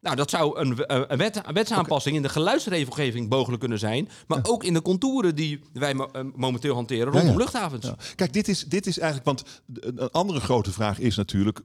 [0.00, 4.08] Nou, dat zou een, eh, een, wet, een wetsaanpassing in de geluidsregelgeving mogelijk kunnen zijn.
[4.26, 7.36] Maar ook in de contouren die wij mo- momenteel hanteren rondom Ja, ja.
[7.36, 7.90] luchthavens.
[8.14, 11.60] Kijk, dit is, dit is eigenlijk, want een andere grote vraag is natuurlijk,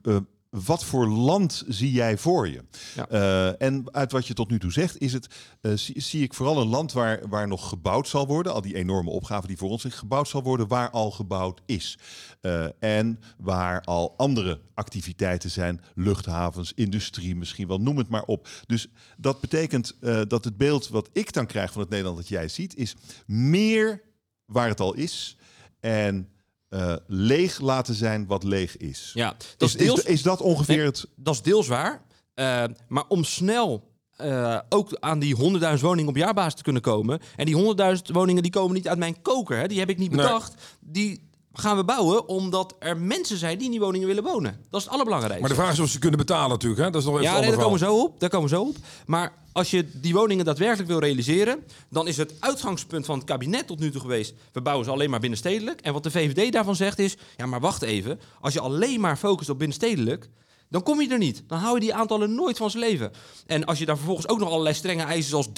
[0.54, 2.64] wat voor land zie jij voor je?
[2.94, 3.08] Ja.
[3.08, 5.26] Eh, en uit wat je tot nu toe zegt, is het,
[5.60, 8.74] eh, zie, zie ik vooral een land waar, waar nog gebouwd zal worden, al die
[8.74, 11.98] enorme opgaven die voor ons liggen, gebouwd zal worden, waar al gebouwd is.
[12.40, 18.48] Eh, en waar al andere activiteiten zijn, luchthavens, industrie misschien wel, noem het maar op.
[18.66, 18.86] Dus
[19.16, 19.96] dat betekent
[20.28, 22.94] dat het beeld wat ik dan krijg van het Nederland dat jij ziet, is
[23.26, 24.02] meer
[24.44, 25.36] waar het al is
[25.80, 26.28] en
[26.74, 29.10] eh, leeg laten zijn wat leeg is.
[29.14, 30.86] Ja, dat Is, is deels, is, is dat ongeveer Nee.
[30.86, 31.06] het...
[31.16, 32.02] dat is deels waar.
[32.34, 35.36] Eh, maar om snel eh, ook aan die
[35.76, 37.20] 100.000 woningen op jaarbasis te kunnen komen.
[37.36, 39.56] En die 100.000 woningen die komen niet uit mijn koker.
[39.58, 39.66] Hè?
[39.68, 40.20] Die heb ik niet Nee.
[40.20, 40.54] bedacht.
[40.80, 44.60] Die gaan we bouwen omdat er mensen zijn die in die woningen willen wonen.
[44.70, 45.40] Dat is het allerbelangrijkste.
[45.40, 46.82] Maar de vraag is of ze kunnen betalen natuurlijk.
[46.82, 46.90] Hè?
[46.90, 48.20] Dat is nog even Ja, nee, daar komen we zo op.
[48.20, 48.76] Daar komen we zo op.
[49.06, 53.66] Maar als je die woningen daadwerkelijk wil realiseren, dan is het uitgangspunt van het kabinet
[53.66, 55.80] tot nu toe geweest: we bouwen ze alleen maar binnenstedelijk.
[55.80, 58.20] En wat de VVD daarvan zegt is: ja, maar wacht even.
[58.40, 60.28] Als je alleen maar focust op binnenstedelijk.
[60.74, 61.42] Dan kom je er niet.
[61.46, 63.12] Dan hou je die aantallen nooit van zijn leven.
[63.46, 65.48] En als je daar vervolgens ook nog allerlei strenge eisen zoals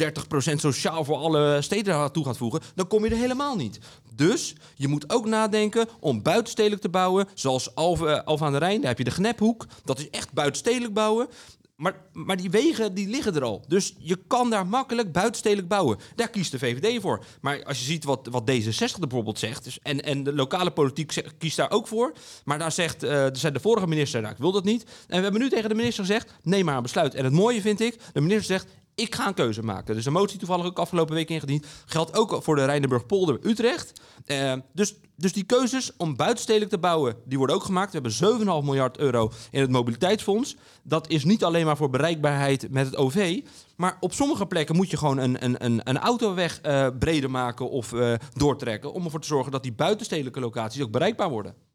[0.52, 3.78] 30% sociaal voor alle steden toe gaat voegen, dan kom je er helemaal niet.
[4.14, 8.80] Dus je moet ook nadenken om buitenstedelijk te bouwen, zoals Alphen, aan de Rijn.
[8.80, 9.66] Daar heb je de Gnephoek.
[9.84, 11.28] Dat is echt buitenstedelijk bouwen.
[11.76, 13.64] Maar, maar die wegen die liggen er al.
[13.68, 15.98] Dus je kan daar makkelijk buitenstedelijk bouwen.
[16.14, 17.24] Daar kiest de VVD voor.
[17.40, 19.64] Maar als je ziet wat, wat D66 er bijvoorbeeld zegt...
[19.64, 22.12] Dus, en, en de lokale politiek kiest daar ook voor...
[22.44, 23.00] maar daar zegt
[23.32, 24.20] zei de vorige minister...
[24.20, 24.82] nou, ik wil dat niet.
[24.82, 26.32] En we hebben nu tegen de minister gezegd...
[26.42, 27.14] neem maar een besluit.
[27.14, 27.98] En het mooie vind ik...
[28.12, 28.66] de minister zegt...
[28.96, 29.94] ik ga een keuze maken.
[29.94, 31.66] Dus een motie toevallig ook afgelopen week ingediend.
[31.86, 34.00] Geldt ook voor de Rijnenburg-Polder Utrecht.
[34.24, 37.16] Eh, dus, dus die keuzes om buitenstedelijk te bouwen...
[37.24, 37.92] die worden ook gemaakt.
[37.92, 40.56] We hebben 7,5 miljard euro in het mobiliteitsfonds.
[40.82, 43.40] Dat is niet alleen maar voor bereikbaarheid met het OV...
[43.76, 47.70] maar op sommige plekken moet je gewoon een, een, een, een autoweg eh, breder maken...
[47.70, 48.92] of eh, doortrekken...
[48.92, 51.65] om ervoor te zorgen dat die buitenstedelijke locaties ook bereikbaar worden.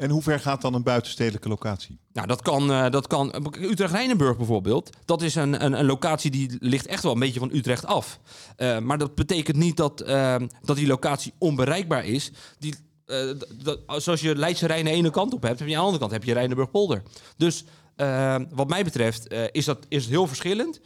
[0.00, 1.98] En hoe ver gaat dan een buitenstedelijke locatie?
[2.12, 4.90] Nou, dat kan, eh, dat kan Utrecht-Rijnenburg bijvoorbeeld.
[5.04, 8.20] Dat is een, een, een locatie die ligt echt wel een beetje van Utrecht af.
[8.56, 12.30] Eh, maar dat betekent niet dat, eh, dat die locatie onbereikbaar is.
[12.58, 12.74] Die,
[13.06, 13.30] eh,
[13.62, 16.00] dat- zoals je Leidse Rijn de ene kant op hebt, heb je aan de andere
[16.00, 17.02] kant heb je Rijnenburg-Polder.
[17.36, 17.64] Dus
[17.96, 20.80] eh, wat mij betreft is, dat, is het heel verschillend.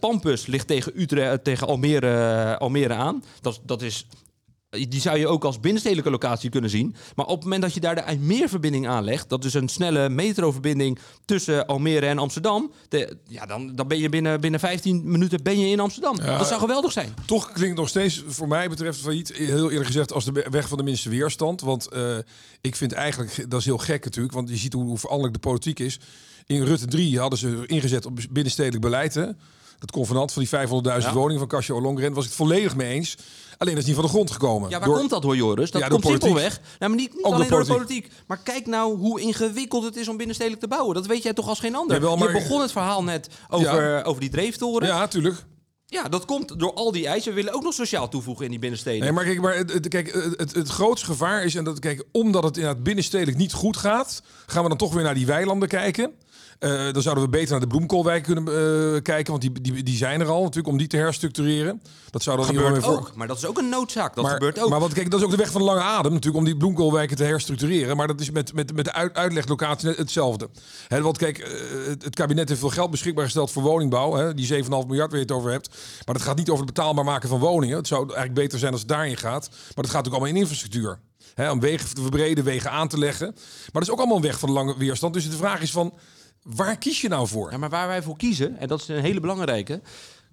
[0.00, 3.24] Pampus ligt tegen, Utrecht, tegen Almere, Almere aan.
[3.40, 4.06] Dat, dat is
[4.70, 6.94] die zou je ook als binnenstedelijke locatie kunnen zien.
[7.14, 9.28] Maar op het moment dat je daar de IJmeerverbinding aanlegt...
[9.28, 12.72] dat is een snelle metroverbinding tussen Almere en Amsterdam...
[12.88, 16.16] De, ja, dan, dan ben je binnen, binnen 15 minuten ben je in Amsterdam.
[16.16, 16.38] Ja.
[16.38, 17.14] Dat zou geweldig zijn.
[17.26, 20.78] Toch klinkt nog steeds, voor mij betreft failliet, heel eerlijk gezegd, als de weg van
[20.78, 21.60] de minste weerstand.
[21.60, 22.16] Want eh,
[22.60, 25.48] ik vind eigenlijk, dat is heel gek natuurlijk, want je ziet hoe, hoe veranderlijk de
[25.48, 25.98] politiek is.
[26.46, 29.14] In Rutte 3 hadden ze ingezet op binnenstedelijk beleid.
[29.14, 29.26] Hè?
[29.78, 31.12] Dat convenant van die 500.000 Ja.
[31.12, 33.16] woningen van Casio Longren was ik het volledig mee eens.
[33.58, 34.70] Alleen dat is niet van de grond gekomen.
[34.70, 35.70] Ja, waar Door- komt dat door, Joris?
[35.70, 36.60] Dat Ja, komt simpelweg.
[36.78, 38.10] Nou, maar niet, niet alleen door door de politiek.
[38.26, 40.94] Maar kijk nou hoe ingewikkeld het is om binnenstedelijk te bouwen.
[40.94, 41.96] Dat weet jij toch als geen ander.
[41.96, 44.88] Jawel, maar- Je begon het verhaal net over, over die dreeftoren.
[44.88, 44.94] Ja.
[44.96, 45.44] Ja, tuurlijk.
[46.10, 47.30] dat komt door al die eisen.
[47.30, 49.00] We willen ook nog sociaal toevoegen in die binnensteden.
[49.00, 51.78] Nee, maar kijk, maar het, het- kijk, het, het, het grootste gevaar is, en dat,
[51.78, 55.26] kijk, omdat het inderdaad binnenstedelijk niet goed gaat, gaan we dan toch weer naar die
[55.26, 56.12] weilanden kijken.
[56.58, 59.96] Eh, dan zouden we beter naar de bloemkoolwijk kunnen eh, kijken, want die, die, die
[59.96, 61.82] zijn er al natuurlijk, om die te herstructureren.
[62.10, 63.14] Dat zou dan gebeurt voor- ook.
[63.14, 64.14] Maar dat is ook een noodzaak.
[64.14, 64.70] Dat maar, gebeurt ook.
[64.70, 66.56] Maar wat, kijk, dat is ook de weg van de lange adem natuurlijk, om die
[66.56, 67.96] bloemkoolwijken te herstructureren.
[67.96, 70.48] Maar dat is met, met, met de uit, uitleglocatie hetzelfde.
[70.88, 71.50] Hè, want kijk, eh,
[71.86, 74.14] het, het kabinet heeft veel geld beschikbaar gesteld voor woningbouw.
[74.14, 75.68] Hè, die 7,5 miljard waar je het over hebt.
[76.04, 77.76] Maar dat gaat niet over het betaalbaar maken van woningen.
[77.76, 79.48] Het zou eigenlijk beter zijn als het daarin gaat.
[79.50, 80.98] Maar dat gaat ook allemaal in infrastructuur.
[81.34, 83.26] Hè, om wegen te verbreden, wegen aan te leggen.
[83.26, 85.14] Maar dat is ook allemaal een weg van de lange weerstand.
[85.14, 85.94] Dus de vraag is van,
[86.46, 87.50] waar kies je nou voor?
[87.50, 89.80] Ja, maar waar wij voor kiezen, en dat is een hele belangrijke.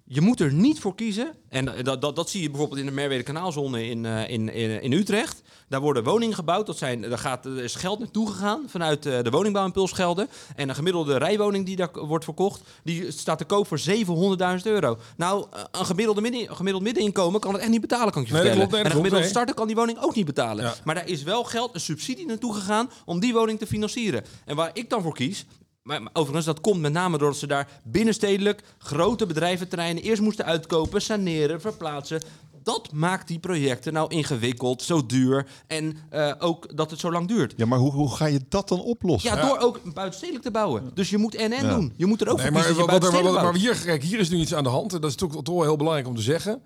[0.06, 1.34] Je moet er niet voor kiezen.
[1.48, 4.82] En dat, dat, dat zie je bijvoorbeeld in de Merwede Kanaalzone in, eh, in, in,
[4.82, 5.42] in Utrecht.
[5.68, 6.66] Daar worden woningen gebouwd.
[6.66, 10.28] Dat zijn, daar, gaat, er is geld naartoe gegaan vanuit eh, de woningbouwimpuls gelden.
[10.56, 14.98] En een gemiddelde rijwoning die daar wordt verkocht, die staat te koop voor 700.000 euro.
[15.16, 18.28] Nou, eh, een gemiddelde midden, een gemiddeld middeninkomen kan het echt niet betalen, kan ik
[18.28, 18.68] je Nee, vertellen.
[18.68, 20.64] klopt, en een gemiddelde starter kan die woning ook niet betalen.
[20.64, 20.74] Ja.
[20.84, 24.24] Maar daar is wel geld, een subsidie naartoe gegaan om die woning te financieren.
[24.44, 25.46] En waar ik dan voor kies,
[25.84, 30.44] maar, maar overigens, dat komt met name doordat ze daar binnenstedelijk grote bedrijventerreinen eerst moesten
[30.44, 32.20] uitkopen, saneren, verplaatsen.
[32.62, 37.28] Dat maakt die projecten nou ingewikkeld, zo duur en eh, ook dat het zo lang
[37.28, 37.54] duurt.
[37.56, 39.36] Ja, maar hoe, hoe ga je dat dan oplossen?
[39.36, 40.90] Ja, door ook buitenstedelijk te bouwen.
[40.94, 41.74] Dus je moet NN Ja.
[41.74, 41.92] doen.
[41.96, 44.28] Je moet er ook Nee, voor maar, kiezen dat wat, maar hier, kijk, hier is
[44.28, 44.92] nu iets aan de hand.
[44.94, 46.62] En dat is toch, toch wel heel belangrijk om te zeggen.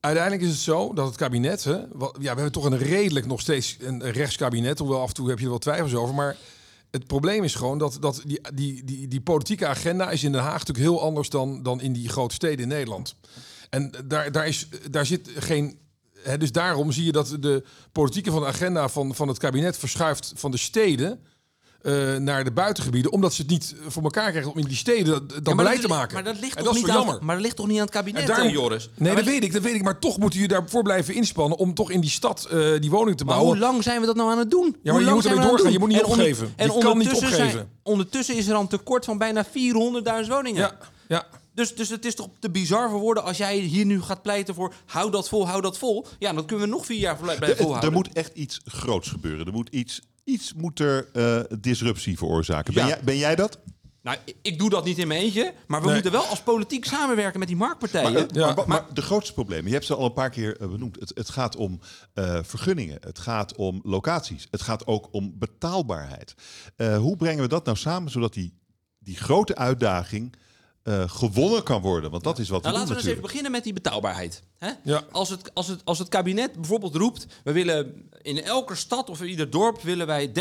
[0.00, 1.64] Uiteindelijk is het zo dat het kabinet...
[1.64, 4.78] Hè, wat- ja, we hebben toch een redelijk nog steeds een rechtskabinet.
[4.78, 6.14] Hoewel af en toe heb je er wel twijfels over.
[6.14, 6.36] Maar
[6.92, 10.40] het probleem is gewoon dat, dat die, die, die, die politieke agenda is in Den
[10.40, 13.14] Haag natuurlijk heel anders dan, dan in die grote steden in Nederland.
[13.70, 15.78] En daar, daar, is, daar zit geen.
[16.22, 20.32] Hè, dus daarom zie je dat de politieke van agenda van, van het kabinet verschuift
[20.36, 21.20] van de steden.
[21.82, 25.04] Eh, naar de buitengebieden, omdat ze het niet voor elkaar krijgen om in die steden
[25.06, 26.14] dat, dat Ja, maar beleid dat te maken.
[26.14, 27.24] Maar dat ligt en toch dat niet aan, jammer.
[27.24, 28.88] Maar dat ligt toch niet aan het kabinet, En daarom- eh, Joris?
[28.94, 29.82] Nee, Maar dat weet ik, dat weet ik.
[29.82, 33.16] Maar toch moeten jullie daarvoor blijven inspannen om toch in die stad eh, die woning
[33.16, 33.56] te Maar bouwen.
[33.58, 34.76] hoe lang zijn we dat nou aan het doen?
[34.82, 35.72] je Hoe moet lang ermee doorgaan.
[35.72, 36.52] Je moet niet En opgeven.
[36.56, 37.50] En Je kan niet ondertussen opgeven.
[37.50, 40.60] Zijn, ondertussen is er een tekort van bijna 400.000 woningen.
[40.60, 41.26] Ja, ja.
[41.54, 44.54] Dus, dus het is toch te bizar voor woorden als jij hier nu gaat pleiten
[44.54, 46.06] voor hou dat vol, hou dat vol.
[46.18, 47.90] Ja, dan kunnen we nog vier jaar blij- blijven volhouden.
[47.90, 49.46] er moet echt iets groots gebeuren.
[49.46, 52.74] Er moet iets, iets moet er eh, disruptie veroorzaken.
[52.74, 52.88] Ben, Ja.
[52.88, 53.58] jij, ben jij dat?
[54.02, 55.94] Nou, ik- doe dat niet in mijn eentje, maar we Nee.
[55.94, 58.12] moeten wel als politiek samenwerken met die marktpartijen.
[58.12, 58.54] Maar, eh, Ja.
[58.54, 61.00] maar, maar de grootste problemen, je hebt ze al een paar keer eh, benoemd.
[61.00, 61.80] Het, het gaat om
[62.14, 66.34] eh, vergunningen, het gaat om locaties, het gaat ook om betaalbaarheid.
[66.76, 68.58] Eh, hoe brengen we dat nou samen zodat die,
[68.98, 70.34] die grote uitdaging
[70.82, 72.10] eh, gewonnen kan worden?
[72.10, 74.42] Want dat is wat Nou, we laten we eens even beginnen met die betaalbaarheid.
[74.58, 74.70] Hè?
[74.84, 75.02] Ja.
[75.10, 77.26] Als, het, als, het, als het kabinet bijvoorbeeld roept...
[77.44, 80.32] we willen in elke stad of in ieder dorp willen wij 30%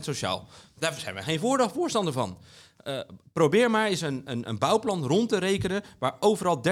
[0.00, 0.48] sociaal.
[0.78, 1.40] Daar zijn we geen
[1.74, 2.38] voorstander van.
[2.76, 2.98] Eh,
[3.32, 5.82] probeer maar eens een, een, een bouwplan rond te rekenen...
[5.98, 6.62] waar overal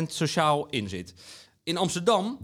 [0.00, 1.14] 30% sociaal in zit.
[1.62, 2.38] In Amsterdam...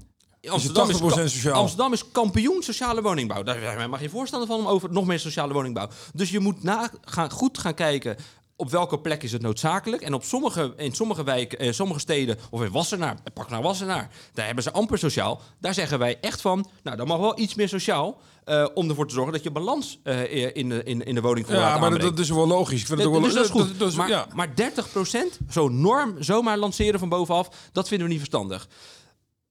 [0.49, 1.55] Amsterdam 80% ka- sociaal.
[1.55, 3.43] Amsterdam is kampioen sociale woningbouw.
[3.43, 5.88] Daar zijn wij geen voorstander van om over nog meer sociale woningbouw.
[6.14, 8.17] Dus je moet na, gaan, goed gaan kijken
[8.61, 10.03] op welke plek is het noodzakelijk.
[10.03, 14.11] En op sommige, in sommige wijken, in sommige steden, of in Wassenaar, pak nou Wassenaar,
[14.35, 15.40] daar hebben ze amper sociaal.
[15.61, 18.21] Daar zeggen wij echt van, nou, dan mag wel iets meer sociaal.
[18.44, 21.79] eh, om ervoor te zorgen dat je balans eh, in, de, in, in de Ja,
[21.79, 22.81] maar dat, dat is wel logisch.
[22.81, 23.79] Ik vind het ook wel Dus dat is goed.
[23.79, 24.27] dat is- maar, ja.
[24.35, 28.68] maar 30% zo'n norm zomaar lanceren van bovenaf, dat vinden we niet verstandig.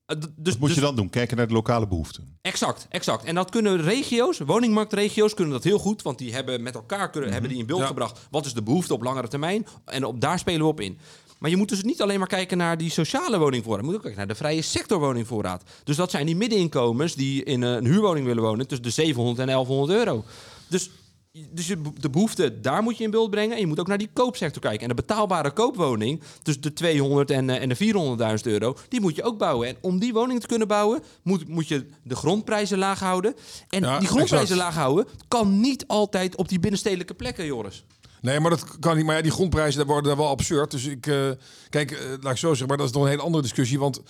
[0.08, 1.10] Eh, dus, Wat moet dus- je dan doen?
[1.10, 2.38] Kijken naar de lokale behoeften.
[2.41, 3.24] Exact, exact.
[3.24, 6.02] En dat kunnen regio's, woningmarktregio's, kunnen dat heel goed.
[6.02, 7.12] Want die hebben met elkaar Mhm.
[7.12, 7.86] kunnen, hebben die in beeld Ja.
[7.86, 8.20] gebracht.
[8.32, 9.67] Wat is de behoefte op langere termijn?
[9.86, 10.98] En op, daar spelen we op in.
[11.38, 13.80] Maar je moet dus niet alleen maar kijken naar die sociale woningvoorraad.
[13.82, 15.63] Je moet ook kijken naar de vrije sector woningvoorraad.
[15.84, 19.46] Dus dat zijn die middeninkomens die in een huurwoning willen wonen tussen de 700 en
[19.48, 20.24] 1100 euro.
[20.67, 20.89] Dus,
[21.52, 21.67] dus
[22.00, 23.56] de behoefte, daar moet je in beeld brengen.
[23.56, 24.82] En je moet ook naar die koopsector kijken.
[24.82, 29.15] En de betaalbare koopwoning, tussen de 200 en, eh, en de 400.000 euro, die moet
[29.15, 29.67] je ook bouwen.
[29.67, 33.36] En om die woning te kunnen bouwen, moet, moet je de grondprijzen laag houden.
[33.69, 34.76] En Ja, die grondprijzen exact.
[34.76, 37.86] laag houden kan niet altijd op die binnenstedelijke plekken, Joris.
[38.21, 39.06] Nee, maar dat kan niet.
[39.06, 40.71] Maar ja, die grondprijzen daar worden daar wel absurd.
[40.71, 41.30] Dus ik, eh,
[41.69, 43.80] kijk, eh, laat ik zo zeggen, maar dat is nog een hele andere discussie.
[43.80, 44.02] Want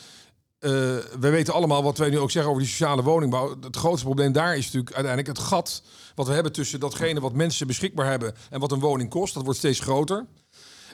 [0.60, 0.72] eh,
[1.20, 3.56] we weten allemaal wat wij nu ook zeggen over die sociale woningbouw.
[3.62, 5.84] Het grootste probleem daar is natuurlijk uiteindelijk het gat
[6.16, 9.34] wat we hebben tussen datgene wat mensen beschikbaar hebben en wat een woning kost.
[9.34, 10.26] Dat wordt steeds groter.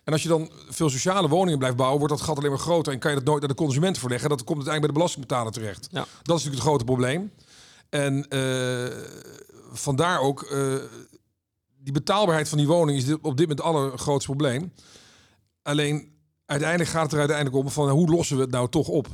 [0.03, 2.93] En als je dan veel sociale woningen blijft bouwen, wordt dat gat alleen maar groter.
[2.93, 4.29] En kan je dat nooit naar de consument verleggen.
[4.29, 5.87] Dat komt uiteindelijk bij de belastingbetaler terecht.
[5.91, 5.99] Ja.
[5.99, 7.31] Dat is natuurlijk het grote probleem.
[7.89, 8.97] En eh,
[9.71, 10.75] vandaar ook, eh,
[11.77, 14.73] die betaalbaarheid van die woning is op dit moment het allergrootste probleem.
[15.61, 19.07] Alleen, uiteindelijk gaat het er uiteindelijk om van hoe lossen we het nou toch op?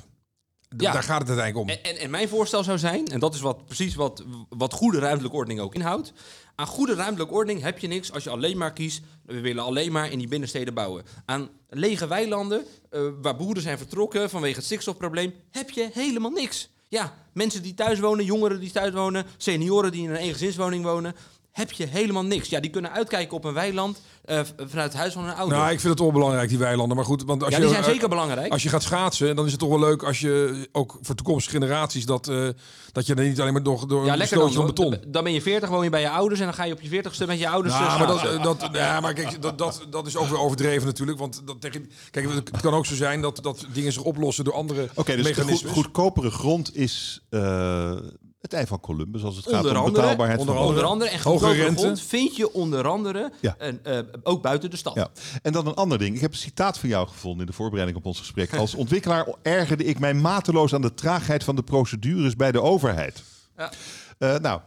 [0.77, 0.91] Ja.
[0.91, 1.75] Daar gaat het uiteindelijk om.
[1.75, 4.99] En, en, en mijn voorstel zou zijn, en dat is wat, precies wat, wat goede
[4.99, 6.13] ruimtelijke ordening ook inhoudt.
[6.55, 9.01] Aan goede ruimtelijke ordening heb je niks als je alleen maar kiest.
[9.25, 11.03] We willen alleen maar in die binnensteden bouwen.
[11.25, 16.69] Aan lege weilanden, eh, waar boeren zijn vertrokken vanwege het stikstofprobleem, heb je helemaal niks.
[16.87, 21.15] Ja, mensen die thuis wonen, jongeren die thuis wonen, senioren die in een eengezinswoning wonen,
[21.51, 22.49] heb je helemaal niks.
[22.49, 25.57] Ja, die kunnen uitkijken op een weiland eh, vanuit het huis van hun ouder.
[25.57, 26.95] Nou, ik vind het onbelangrijk, die weilanden.
[26.95, 28.51] Maar goed, want als ja, je, die zijn eh, zeker belangrijk.
[28.51, 31.57] Als je gaat schaatsen, dan is het toch wel leuk als je ook voor toekomstige
[31.57, 32.47] generaties dat, eh,
[32.91, 34.27] dat je er niet alleen maar door, door ja, een dan.
[34.27, 34.97] stootje van beton.
[35.07, 36.89] Dan ben je 40, woon je bij je ouders en dan ga je op je
[36.89, 37.73] 40ste met je ouders.
[37.73, 40.87] Ja, eh, maar, dat, dat, ja, maar kijk, dat, dat, dat is ook weer overdreven
[40.87, 41.17] natuurlijk.
[41.19, 44.53] Want dat tegen, kijk, het kan ook zo zijn dat, dat dingen zich oplossen door
[44.53, 45.71] andere Oké, dus de mechanismen.
[45.71, 47.91] goed, goedkopere grond is eh,
[48.39, 51.21] het ei van Columbus als het gaat om andere, betaalbaarheid onder van Onder andere, en
[51.21, 51.81] Hoge rente.
[51.81, 53.55] grond vind je onder andere Ja.
[53.57, 54.95] en, eh, ook buiten de stad.
[54.95, 55.09] Ja.
[55.41, 56.15] En dan een ander ding.
[56.15, 58.55] Ik heb een citaat van jou gevonden in de voorbereiding op ons gesprek.
[58.55, 63.23] Als ontwikkelaar ergerde ik mij mateloos aan de traagheid van de procedures bij de overheid.
[63.57, 63.71] Ja.
[64.17, 64.61] Eh, nou,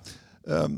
[0.44, 0.72] ehm,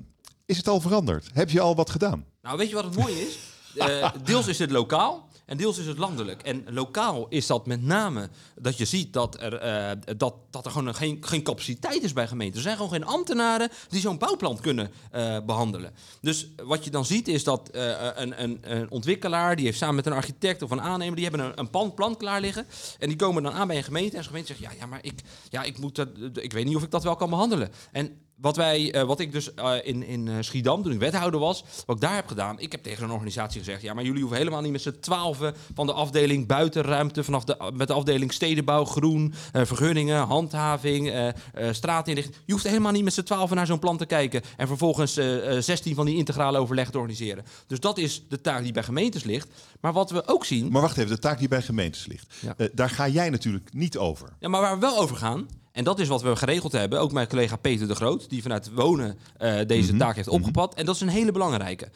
[0.47, 1.31] is het al veranderd?
[1.33, 2.25] Heb je al wat gedaan?
[2.43, 3.39] Nou, weet je wat het mooie is?
[3.75, 6.43] Eh, deels is het lokaal en deels is het landelijk.
[6.43, 8.29] En lokaal is dat met name
[8.61, 12.27] dat je ziet dat er, eh, dat, dat er gewoon geen, geen capaciteit is bij
[12.27, 12.57] gemeenten.
[12.57, 15.95] Er zijn gewoon geen ambtenaren die zo'n bouwplan kunnen eh, behandelen.
[16.21, 19.95] Dus wat je dan ziet is dat eh, een, een, een ontwikkelaar, die heeft samen
[19.95, 22.67] met een architect of een aannemer, die hebben een, een plan, plan klaar liggen.
[22.99, 24.99] En die komen dan aan bij een gemeente en de gemeente zegt, ja, ja maar
[25.03, 27.71] ik, ja, ik, moet dat, ik weet niet of ik dat wel kan behandelen.
[27.93, 31.41] En wat, wij, eh, wat ik dus eh, in, in eh, Schiedam, toen ik wethouder
[31.41, 34.21] was, wat ik daar heb gedaan, ik heb tegen zo'n organisatie gezegd, ja, maar jullie
[34.21, 38.33] hoeven helemaal niet met z'n twaalfen van de afdeling buitenruimte, vanaf de, met de afdeling
[38.33, 41.33] stedenbouw, groen, vergunningen, handhaving,
[41.71, 42.37] straatinrichting.
[42.45, 45.57] Je hoeft helemaal niet met z'n twaalfen naar zo'n plan te kijken en vervolgens eh,
[45.57, 47.45] eh, 16 van die integrale overleg te organiseren.
[47.67, 49.49] Dus dat is de taak die bij gemeentes ligt.
[49.81, 52.35] Maar wat we ook zien, Maar wacht even, de taak die bij gemeentes ligt.
[52.41, 52.69] Ja.
[52.73, 54.29] Daar ga jij natuurlijk niet over.
[54.39, 57.13] Ja, maar waar we wel over gaan, en dat is wat we geregeld hebben, ook
[57.13, 59.99] mijn collega Peter de Groot, die vanuit wonen eh, deze Mhm.
[59.99, 60.75] taak heeft opgepakt.
[60.75, 61.89] En dat is een hele belangrijke.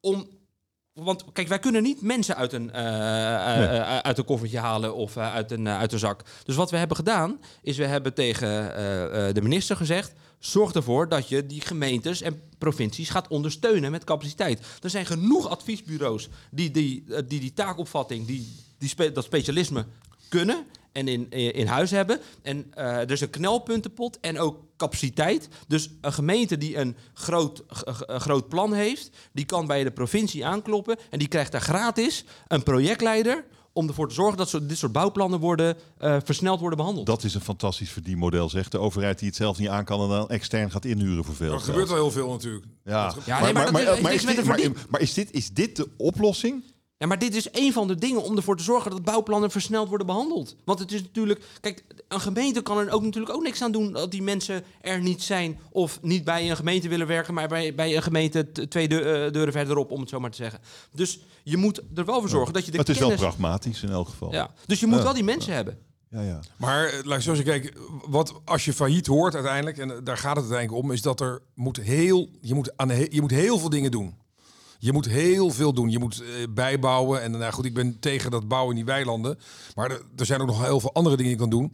[0.00, 0.26] Om,
[0.92, 5.16] want kijk, wij kunnen niet mensen uit een, eh, eh, uit een koffertje halen of
[5.16, 6.22] uit, een, uit een zak.
[6.44, 8.50] Dus wat we hebben gedaan, is we hebben tegen
[9.34, 10.12] de minister gezegd.
[10.38, 14.60] Zorg ervoor dat je die gemeentes en provincies gaat ondersteunen met capaciteit.
[14.82, 19.86] Er zijn genoeg adviesbureaus die die, die, die taakopvatting, die, die spe- dat specialisme
[20.28, 22.20] kunnen en in, in huis hebben.
[22.42, 25.48] En eh, er is een knelpuntenpot en ook capaciteit.
[25.68, 27.62] Dus een gemeente die een groot,
[28.06, 32.24] een groot plan heeft, die kan bij de provincie aankloppen en die krijgt daar gratis
[32.48, 36.78] een projectleider om ervoor te zorgen dat zo, dit soort bouwplannen worden, eh, versneld worden
[36.78, 37.06] behandeld.
[37.06, 40.08] Dat is een fantastisch verdienmodel, zegt de overheid die het zelf niet aan kan en
[40.08, 42.64] dan extern gaat inhuren voor veel Er gebeurt al heel veel natuurlijk.
[42.84, 46.64] Ja, Ja, nee, maar is dit, maar, verdien- maar is, dit, is dit de oplossing?
[47.02, 49.88] Ja, maar dit is een van de dingen om ervoor te zorgen dat bouwplannen versneld
[49.88, 50.56] worden behandeld.
[50.64, 51.44] Want het is natuurlijk.
[51.60, 55.00] Kijk, een gemeente kan er ook natuurlijk ook niks aan doen dat die mensen er
[55.00, 55.58] niet zijn.
[55.70, 59.52] Of niet bij een gemeente willen werken, maar bij, bij een gemeente twee eh, deuren
[59.52, 60.60] verderop, om het zo maar te zeggen.
[60.92, 63.20] Dus je moet er wel voor zorgen dat je de het is kennis...
[63.20, 64.32] wel pragmatisch in elk geval.
[64.32, 65.02] Ja, dus je moet Ja.
[65.04, 65.78] wel die mensen hebben.
[66.10, 66.40] ja, ja.
[66.56, 67.52] Maar eh, laat ik zo
[68.08, 71.20] wat als je failliet hoort uiteindelijk, en eh, daar gaat het uiteindelijk om, is dat
[71.20, 74.20] er moet heel, je moet, aan je moet heel veel dingen doen.
[74.82, 75.90] Je moet heel veel doen.
[75.90, 77.22] Je moet eh, bijbouwen.
[77.22, 79.38] En nou goed, ik ben tegen dat bouwen in die weilanden.
[79.74, 81.72] Maar er, zijn ook nog heel veel andere dingen die je kan doen.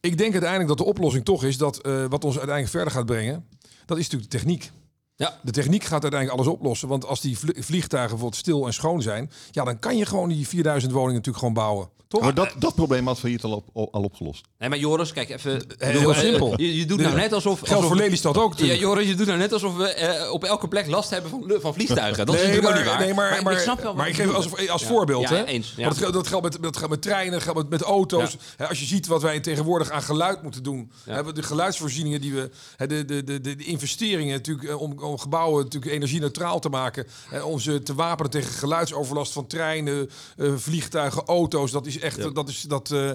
[0.00, 3.06] Ik denk uiteindelijk dat de oplossing toch is dat eh, wat ons uiteindelijk verder gaat
[3.06, 3.46] brengen,
[3.86, 4.70] dat is natuurlijk de techniek.
[5.16, 5.38] Ja.
[5.42, 6.88] De techniek gaat uiteindelijk alles oplossen.
[6.88, 10.28] Want als die vlie- vliegtuigen bijvoorbeeld stil en schoon zijn, ja, dan kan je gewoon
[10.28, 11.88] die 4000 woningen natuurlijk gewoon bouwen.
[12.08, 12.20] Toch?
[12.20, 14.44] Maar dat, dat probleem had failliet al, op, al opgelost.
[14.58, 15.62] Nee, maar Joris, kijk even.
[15.78, 16.60] heel eh, simpel.
[16.60, 17.58] Je, je doet nou net alsof.
[17.58, 18.74] Geldt alsof voor Lelystad ook Ja.
[18.74, 21.74] Joris, je doet nou net alsof we eh, op elke plek last hebben van, van
[21.74, 22.26] vliegtuigen.
[22.26, 23.00] Dat is nee, natuurlijk maar, niet waar.
[23.04, 24.88] nee, maar, maar, ik snap wel wat maar ik geef als, als Ja.
[24.88, 25.28] voorbeeld.
[25.28, 25.44] Ja, hè?
[25.44, 25.86] eens, ja.
[25.88, 28.36] Maar dat, dat, geldt met, dat geldt met treinen, dat geldt met, met auto's.
[28.68, 30.90] Als je ziet wat wij tegenwoordig aan geluid moeten doen.
[31.34, 32.50] De geluidsvoorzieningen die we.
[32.76, 36.68] Hè, de, de, de, de, de investeringen natuurlijk, eh, om, om gebouwen natuurlijk energie-neutraal te
[36.68, 37.06] maken.
[37.28, 41.70] Hè, om ze te wapenen tegen geluidsoverlast van treinen, eh, vliegtuigen, auto's.
[41.70, 42.34] Dat is echt.
[42.34, 43.10] Dat is, dat, eh,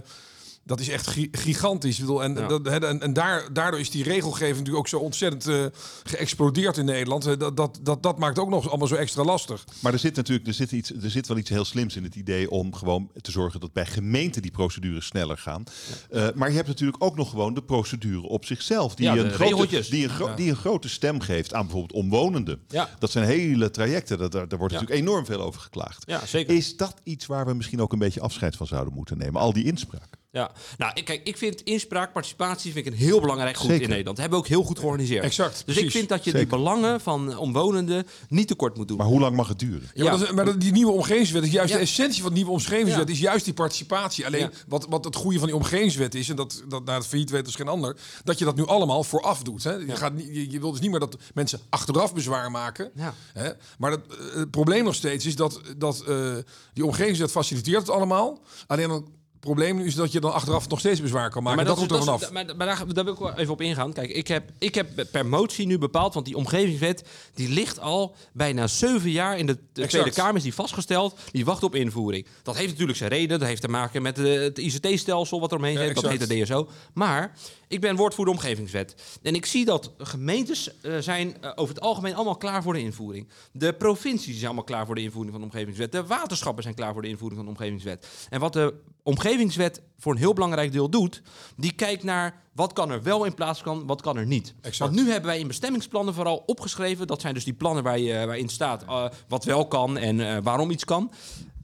[0.63, 1.95] dat is echt gi- gigantisch.
[1.95, 2.47] Ik bedoel, en Ja.
[2.47, 5.65] dat, hè, en, en daar, daardoor is die regelgeving natuurlijk ook zo ontzettend eh,
[6.04, 7.24] geëxplodeerd in Nederland.
[7.24, 9.63] Hè, Dat, dat, dat, dat maakt ook nog allemaal zo extra lastig.
[9.80, 12.15] Maar er zit natuurlijk er zit iets, er zit wel iets heel slims in het
[12.15, 15.63] idee om gewoon te zorgen dat bij gemeenten die procedures sneller gaan.
[16.10, 18.95] Eh, maar je hebt natuurlijk ook nog gewoon de procedure op zichzelf.
[18.95, 22.60] Die, Ja, een, grote, die, een gro- die een grote stem geeft aan bijvoorbeeld omwonenden.
[22.67, 22.89] Ja.
[23.00, 24.17] Dat zijn hele trajecten.
[24.17, 24.80] Dat, daar, daar wordt Ja.
[24.80, 26.04] natuurlijk enorm veel over geklaagd.
[26.06, 26.56] Ja, zeker.
[26.56, 29.41] Is dat iets waar we misschien ook een beetje afscheid van zouden moeten nemen?
[29.41, 30.19] Al die inspraak.
[30.34, 33.82] Ja, nou, ik, kijk, ik vind inspraak, participatie vind ik een heel belangrijk goed Zeker.
[33.84, 34.17] in Nederland.
[34.17, 35.24] Dat hebben we ook heel goed georganiseerd.
[35.24, 35.84] Exact, Dus precies.
[35.84, 36.50] ik vind dat je Zeker.
[36.50, 38.98] de belangen van omwonenden niet tekort moet doen.
[38.98, 39.82] Maar hoe lang mag het duren?
[39.94, 40.12] Ja, maar, Ja.
[40.20, 41.76] dat is- maar dat- die nieuwe omgevingswet is juist Ja.
[41.78, 43.08] de essentie van de nieuwe omgevingswet.
[43.08, 43.13] Ja.
[43.13, 44.26] Is juist die participatie.
[44.26, 44.50] Alleen Ja.
[44.67, 47.46] wat, wat het goede van die omgevingswet is, en dat, dat naar het failliet weet
[47.46, 49.63] als geen ander, dat je dat nu allemaal vooraf doet.
[49.63, 49.74] Hè?
[49.74, 52.91] Je, gaat niet, je, je wilt dus niet meer dat mensen achteraf bezwaar maken.
[52.96, 53.13] Ja.
[53.34, 53.50] Hè?
[53.78, 56.34] Maar dat, eh, het probleem nog steeds is dat, dat eh,
[56.74, 58.39] die omgevingswet faciliteert het allemaal.
[58.67, 61.65] Alleen dan probleem nu is dat je dan achteraf nog steeds bezwaar kan maken.
[61.65, 62.32] dat, is- moet er vanaf.
[62.32, 63.93] maar, maar daar, daar wil ik wel even op ingaan.
[63.93, 68.15] Kijk, ik heb, ik heb per motie nu bepaald, want die omgevingswet die ligt al
[68.34, 69.58] bijna zeven jaar in de.
[69.71, 72.27] Tweede Kamer, is die vastgesteld, die wacht op invoering.
[72.43, 75.58] Dat heeft natuurlijk zijn reden, dat heeft te maken met eh, het ICT-stelsel wat er
[75.58, 76.69] omheen Ja, zit, dat heet de DSO.
[76.93, 77.34] Maar
[77.67, 78.95] ik ben woordvoerder omgevingswet.
[79.21, 82.80] En ik zie dat gemeentes eh, zijn eh, over het algemeen allemaal klaar voor de
[82.80, 83.27] invoering.
[83.51, 85.91] De provincies zijn allemaal klaar voor de invoering van de omgevingswet.
[85.91, 88.08] De waterschappen zijn klaar voor de invoering van de omgevingswet.
[88.30, 88.73] En wat de
[89.04, 91.22] omgevingswet voor een heel belangrijk deel doet,
[91.56, 94.54] die kijkt naar wat kan er wel in plaats kan, wat kan er niet.
[94.62, 94.78] Exact.
[94.78, 98.26] Want nu hebben wij in bestemmingsplannen vooral opgeschreven, dat zijn dus die plannen waar je,
[98.26, 101.12] waarin staat eh, wat wel kan en eh, waarom iets kan.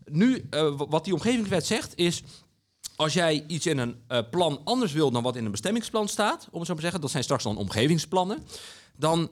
[0.06, 2.24] Nu, eh, wat die omgevingswet zegt is,
[2.96, 6.58] als jij iets in een plan anders wil dan wat in een bestemmingsplan staat, om
[6.60, 8.44] het zo maar te zeggen, dat zijn straks dan omgevingsplannen,
[8.96, 9.30] dan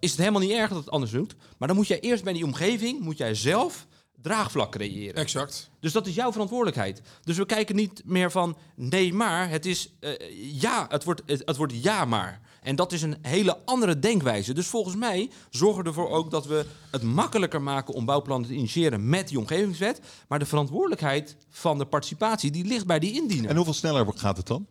[0.00, 1.34] is het helemaal niet erg dat het anders doet.
[1.58, 3.86] Maar dan moet jij eerst bij die omgeving, moet jij zelf
[4.26, 5.14] draagvlak creëren.
[5.14, 5.70] Exact.
[5.80, 7.02] Dus dat is jouw verantwoordelijkheid.
[7.24, 9.50] Dus we kijken niet meer van nee, maar.
[9.50, 10.12] Het is eh,
[10.60, 12.40] ja, het wordt, het, het wordt ja, maar.
[12.62, 14.54] En dat is een hele andere denkwijze.
[14.54, 18.54] Dus volgens mij zorgen we ervoor ook dat we het makkelijker maken om bouwplannen te
[18.54, 20.00] initiëren met die omgevingswet.
[20.28, 23.50] Maar de verantwoordelijkheid van de participatie, die ligt bij die indiener.
[23.50, 24.66] En hoeveel sneller gaat het dan?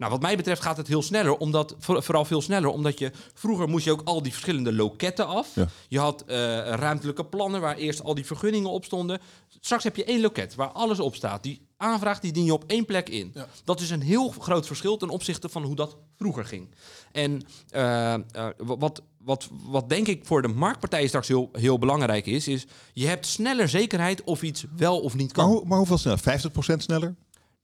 [0.00, 3.10] Nou, wat mij betreft gaat het heel sneller, omdat, voor- vooral veel sneller, omdat je
[3.34, 5.54] vroeger moest je ook al die verschillende loketten af.
[5.54, 5.68] Ja.
[5.88, 6.36] Je had eh,
[6.74, 9.20] ruimtelijke plannen waar eerst al die vergunningen op stonden.
[9.60, 11.42] Straks heb je één loket waar alles op staat.
[11.42, 13.30] Die aanvraag die dien je op één plek in.
[13.34, 13.46] Ja.
[13.64, 16.68] Dat is een heel groot verschil ten opzichte van hoe dat vroeger ging.
[17.12, 18.20] En eh, eh,
[18.56, 23.06] wat, wat, wat denk ik voor de marktpartijen straks heel, heel belangrijk is, is je
[23.06, 25.44] hebt sneller zekerheid of iets wel of niet kan.
[25.48, 26.18] Maar, hoe- maar hoeveel sneller?
[26.20, 27.14] 50% sneller?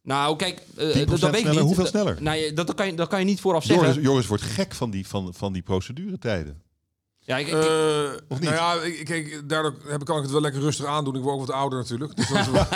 [0.07, 1.59] Nou, kijk, eh, 10% dat, dat weet ik niet.
[1.61, 2.16] Hoeveel Dat- sneller?
[2.22, 3.86] Nou, je- dat, dat, kan je, dat kan je niet vooraf zeggen.
[3.88, 6.62] Joris, Joris wordt gek van die, van, van die proceduretijden.
[7.18, 7.61] Ja, ik, ik- Eh,
[8.28, 8.50] Of niet?
[8.50, 11.16] nou ja, ik, kijk, daardoor heb, kan ik het wel lekker rustig aandoen.
[11.16, 12.16] Ik word ook wat ouder natuurlijk.
[12.16, 12.66] Dus dat is wel-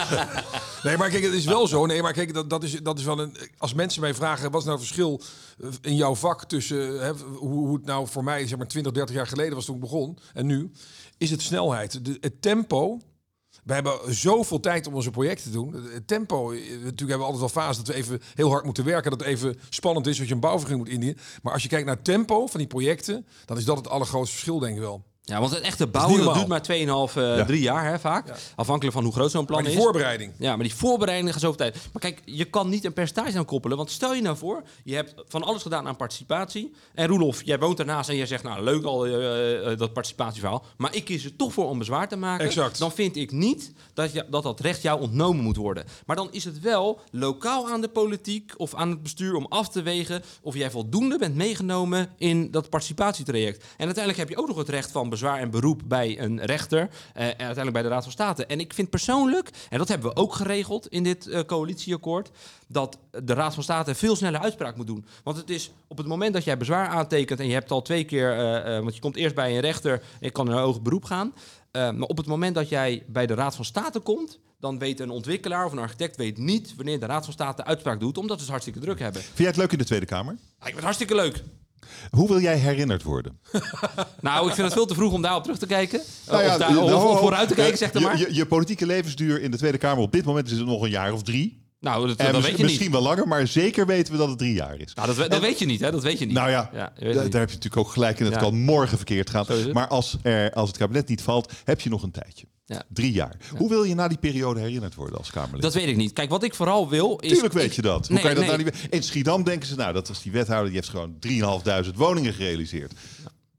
[0.83, 1.87] nee, maar kijk, het is wel zo.
[1.87, 3.37] Nee, maar kijk, dat, dat, is, dat is wel een...
[3.59, 5.20] Als mensen mij vragen, wat is nou het verschil
[5.61, 7.01] eh, in jouw vak tussen...
[7.01, 9.74] Hè, hoe, hoe het nou voor mij, zeg maar 20, 30 jaar geleden was toen
[9.74, 10.70] ik begon en nu...
[11.18, 12.05] Is het snelheid.
[12.05, 13.01] De, het tempo...
[13.71, 15.75] We hebben zoveel tijd om onze projecten te doen.
[16.07, 19.11] Tempo, eh, natuurlijk hebben we altijd wel fases dat we even heel hard moeten werken.
[19.11, 21.23] Dat het even spannend is als je een bouwvergunning moet indienen.
[21.43, 24.35] Maar als je kijkt naar het tempo van die projecten, dan is dat het allergrootste
[24.35, 25.03] verschil, denk ik wel.
[25.23, 27.45] Ja, want het echte bouwen dat maar 2,5, eh Ja.
[27.45, 28.29] 3 jaar hè, vaak.
[28.29, 28.35] Ja.
[28.57, 29.85] Afhankelijk van hoe groot zo'n plan Maar die is.
[29.85, 30.33] voorbereiding.
[30.39, 31.75] Ja, maar die voorbereiding gaat zoveel tijd.
[31.93, 33.77] Maar kijk, je kan niet een percentage aan koppelen.
[33.77, 36.73] Want stel je nou voor, je hebt van alles gedaan aan participatie.
[36.95, 40.64] En Roelof, jij woont ernaast en jij zegt, nou leuk al eh, eh, dat participatieverhaal.
[40.77, 42.47] Maar ik kies er toch voor om bezwaar te maken.
[42.47, 42.79] Exact.
[42.79, 45.85] Dan vind ik niet dat, je, dat dat recht jou ontnomen moet worden.
[46.07, 49.68] Maar dan is het wel lokaal aan de politiek of aan het bestuur om af
[49.68, 53.62] te wegen of jij voldoende bent meegenomen in dat participatietraject.
[53.77, 56.81] En uiteindelijk heb je ook nog het recht van bezwaar en beroep bij een rechter.
[56.81, 58.47] eh, en uiteindelijk bij de Raad van State.
[58.47, 62.31] En ik vind persoonlijk, en dat hebben we ook geregeld in dit eh, coalitieakkoord,
[62.67, 65.05] dat de Raad van State veel sneller uitspraak moet doen.
[65.25, 68.05] Want het is op het moment dat jij bezwaar aantekent en je hebt al twee
[68.05, 70.59] keer, eh, eh, want je komt eerst bij een rechter en je kan in een
[70.59, 71.33] hoger beroep gaan.
[71.71, 75.01] Eh, maar op het moment dat jij bij de Raad van State komt, dan weet
[75.01, 78.37] een ontwikkelaar of een architect weet niet wanneer de Raad van State uitspraak doet, omdat
[78.37, 79.23] ze het hartstikke druk hebben.
[79.23, 80.33] Vind jij het leuk in de Tweede Kamer?
[80.33, 81.43] Ah, ik vind het hartstikke leuk.
[82.11, 83.39] Hoe wil jij herinnerd worden?
[84.20, 86.01] Nou, ik vind het veel te vroeg om daarop terug te kijken.
[86.26, 87.16] Nou ja, of, daar, nou, of- ho.
[87.16, 88.18] vooruit te kijken, zeg je, maar.
[88.18, 90.91] Je, je politieke levensduur in de Tweede Kamer op dit moment is het nog een
[90.91, 91.60] jaar of drie.
[91.81, 92.93] Nou, dat, weet je misschien niet.
[92.93, 94.95] wel langer, maar zeker weten we dat het drie jaar is.
[94.95, 95.91] Nou, dat, we- dat weet je niet, hè?
[95.91, 96.35] Dat weet je niet.
[96.35, 97.14] Nou ja, daar niet.
[97.14, 98.24] heb je natuurlijk ook gelijk in.
[98.24, 98.41] Het Ja.
[98.41, 99.47] kan morgen verkeerd gaan.
[99.72, 102.47] Maar als, er, als het kabinet niet valt, heb je nog een tijdje.
[102.66, 102.83] Ja.
[102.89, 103.37] Drie jaar.
[103.57, 105.62] Hoe wil je na die periode herinnerd worden als Kamerlid?
[105.62, 106.12] Dat weet ik niet.
[106.12, 107.31] Kijk, wat ik vooral wil is...
[107.33, 108.07] Tuurlijk weet ik- je dat.
[108.07, 108.64] Hoe Nee, kan je dat nee.
[108.64, 108.93] nou niet...
[108.93, 111.14] In Schiedam denken ze, nou, dat was die wethouder, die heeft gewoon
[111.91, 112.93] 3.500 woningen gerealiseerd.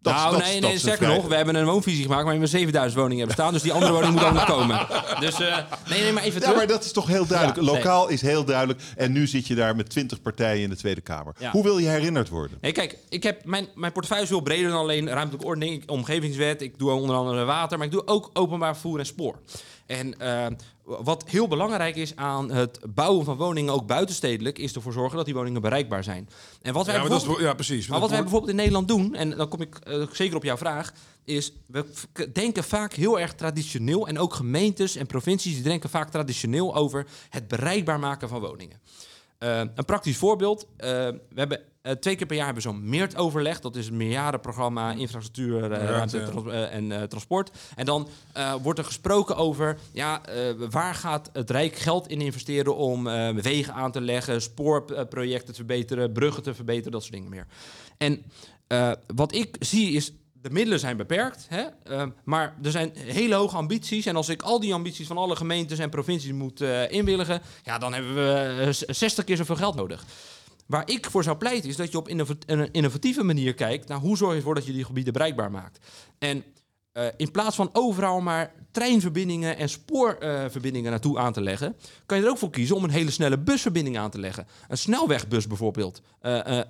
[0.02, 2.96] Dat nou, dat nee, nee, vrij- nog, we hebben een woonvisie gemaakt waarin we 7000
[3.00, 3.54] woningen hebben staan.
[3.54, 4.88] Dus die andere woning moet ook nog komen.
[5.20, 5.58] Dus, eh,
[5.90, 6.56] nee, nee, maar even Ja, terug.
[6.58, 7.60] maar dat is toch heel duidelijk.
[7.60, 7.76] Ja, nee.
[7.76, 8.82] Lokaal is heel duidelijk.
[8.96, 11.34] En nu zit je daar met 20 partijen in de Tweede Kamer.
[11.40, 11.52] Ja.
[11.52, 12.58] Hoe wil je herinnerd worden?
[12.62, 16.62] Nee, kijk, ik heb mijn, mijn portefeuille is veel breder dan alleen ruimtelijke ordening, omgevingswet.
[16.62, 19.36] Ik doe onder andere water, maar ik doe ook openbaar vervoer en spoor.
[19.86, 20.46] En eh,
[21.00, 25.26] wat heel belangrijk is aan het bouwen van woningen, ook buitenstedelijk, is ervoor zorgen dat
[25.26, 26.30] die woningen bereikbaar zijn.
[26.62, 27.88] En wat wij Ja, is, bijvoorbeeld- ja precies.
[27.88, 30.58] Maar wat wij bijvoorbeeld in Nederland doen, en dan kom ik eh, zeker op jouw
[30.58, 31.86] vraag, is we
[32.34, 34.08] denken vaak heel erg traditioneel.
[34.08, 38.80] En ook gemeentes en provincies die denken vaak traditioneel over het bereikbaar maken van woningen.
[39.38, 40.68] Eh, een praktisch voorbeeld.
[40.78, 43.60] eh, we hebben eh, twee keer per jaar hebben we zo'n MEERT-overleg.
[43.60, 46.26] Dat is een meerjarenprogramma infrastructuur, eh, Ruimte, ruimte ja.
[46.26, 47.52] trans- eh, en transport.
[47.76, 48.08] En dan
[48.62, 50.22] wordt er gesproken over ja,
[50.70, 53.04] waar gaat het Rijk geld in investeren om
[53.42, 57.48] wegen aan te leggen, spoorprojecten te verbeteren, bruggen te verbeteren, dat soort dingen meer.
[57.98, 58.24] En
[59.16, 60.14] wat ik zie is.
[60.34, 61.64] De middelen zijn beperkt, hè?
[62.24, 64.06] maar er zijn hele hoge ambities.
[64.06, 67.78] En als ik al die ambities van alle gemeentes en provincies moet eh, inwilligen, ja,
[67.78, 70.06] dan hebben we eh, z- 60 keer zoveel geld nodig.
[70.72, 74.18] Waar ik voor zou pleiten is dat je op een innovatieve manier kijkt naar hoe
[74.18, 75.80] zorg je ervoor dat je die gebieden bereikbaar maakt.
[76.20, 76.44] En
[76.92, 82.24] eh, in plaats van overal maar treinverbindingen en spoorverbindingen naartoe aan te leggen, kan je
[82.24, 84.48] er ook voor kiezen om een hele snelle busverbinding aan te leggen.
[84.68, 86.02] Een snelwegbus bijvoorbeeld.
[86.20, 86.66] Eh, eh,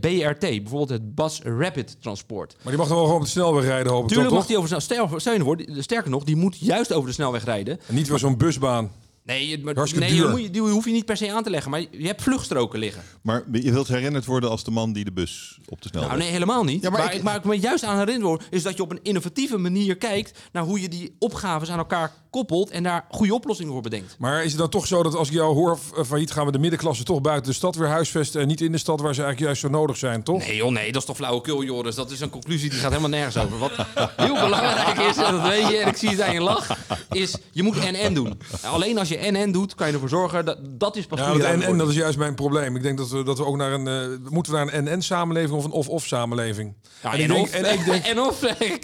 [0.00, 2.54] BRT, bijvoorbeeld het Bus Rapid Transport.
[2.62, 4.56] Maar die mag dan wel gewoon op de snelweg rijden, hoop ik Tuurlijk mag die
[4.56, 4.80] over snel.
[4.80, 7.78] Stel, stel je voor, die- sterker nog, die moet juist over de snelweg rijden.
[7.86, 8.90] En niet weer zo'n busbaan.
[9.28, 11.42] Nee, je- maar, Hartstikke nee die, moet je, die hoef je niet per se aan
[11.42, 11.70] te leggen.
[11.70, 13.02] Maar je hebt vluchtstroken liggen.
[13.22, 16.10] Maar je wilt herinnerd worden als de man die de bus op de snelweg...
[16.10, 16.82] Nou, nee, helemaal niet.
[16.82, 18.82] Ja, maar maar, ik- ik, waar ik me juist aan herinner word, is dat je
[18.82, 23.04] op een innovatieve manier kijkt naar hoe je die opgaves aan elkaar koppelt en daar
[23.10, 24.16] goede oplossingen voor bedenkt.
[24.18, 26.52] Maar is het dan toch zo dat als ik jou hoor eh, failliet gaan we
[26.52, 29.22] de middenklasse toch buiten de stad weer huisvesten en niet in de stad waar ze
[29.22, 30.46] eigenlijk juist zo nodig zijn, toch?
[30.46, 31.94] Nee joh, nee, dat is toch flauwekul, Joris.
[31.94, 33.58] Dat is een conclusie die gaat helemaal nergens over.
[33.58, 33.72] Wat
[34.16, 36.76] heel belangrijk is, en dat weet je, en ik zie het aan je lach,
[37.10, 38.40] is je moet NN doen.
[38.62, 41.42] Alleen als je NN doet, kan je ervoor zorgen, dat, dat is pas Ja, dat,
[41.42, 42.76] en, en dat is juist mijn probleem.
[42.76, 43.86] Ik denk dat we, dat we ook naar een...
[43.86, 46.74] eh, moeten we naar een NN-samenleving of een of-of samenleving?
[47.02, 48.04] Ja, en, en, ik denk, of, en ik denk...
[48.12, 48.42] en of.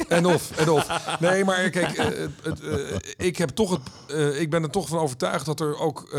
[0.09, 1.17] En of, en of.
[1.21, 2.07] Nee, maar kijk, eh,
[2.43, 6.17] het, eh, ik, heb toch het, ik ben er toch van overtuigd dat er ook...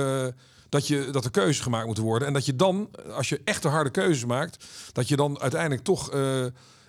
[0.69, 2.27] dat, je, dat er keuzes gemaakt moeten worden.
[2.27, 6.09] En dat je dan, als je echte harde keuzes maakt, dat je dan uiteindelijk toch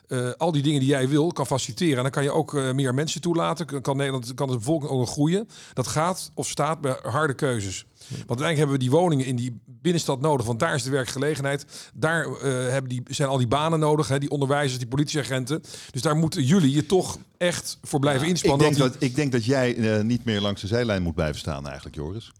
[0.08, 1.96] eh, al die dingen die jij wil kan faciliteren.
[1.96, 3.80] En dan kan je ook eh, meer mensen toelaten.
[3.82, 5.48] Kan- Nederland, kan de bevolking ook nog groeien.
[5.72, 7.84] Dat gaat of staat bij harde keuzes.
[8.08, 10.46] Want uiteindelijk hebben we die woningen in die binnenstad nodig.
[10.46, 11.66] Want daar is de werkgelegenheid.
[11.94, 14.08] Daar eh, hebben die, zijn al die banen nodig.
[14.08, 15.62] Hè, die onderwijzers, die politieagenten.
[15.90, 18.58] Dus daar moeten jullie je toch echt voor blijven Ik inspannen.
[18.66, 21.96] denk, dat ik denk dat jij niet meer langs de zijlijn moet blijven staan eigenlijk,
[21.96, 22.32] Joris.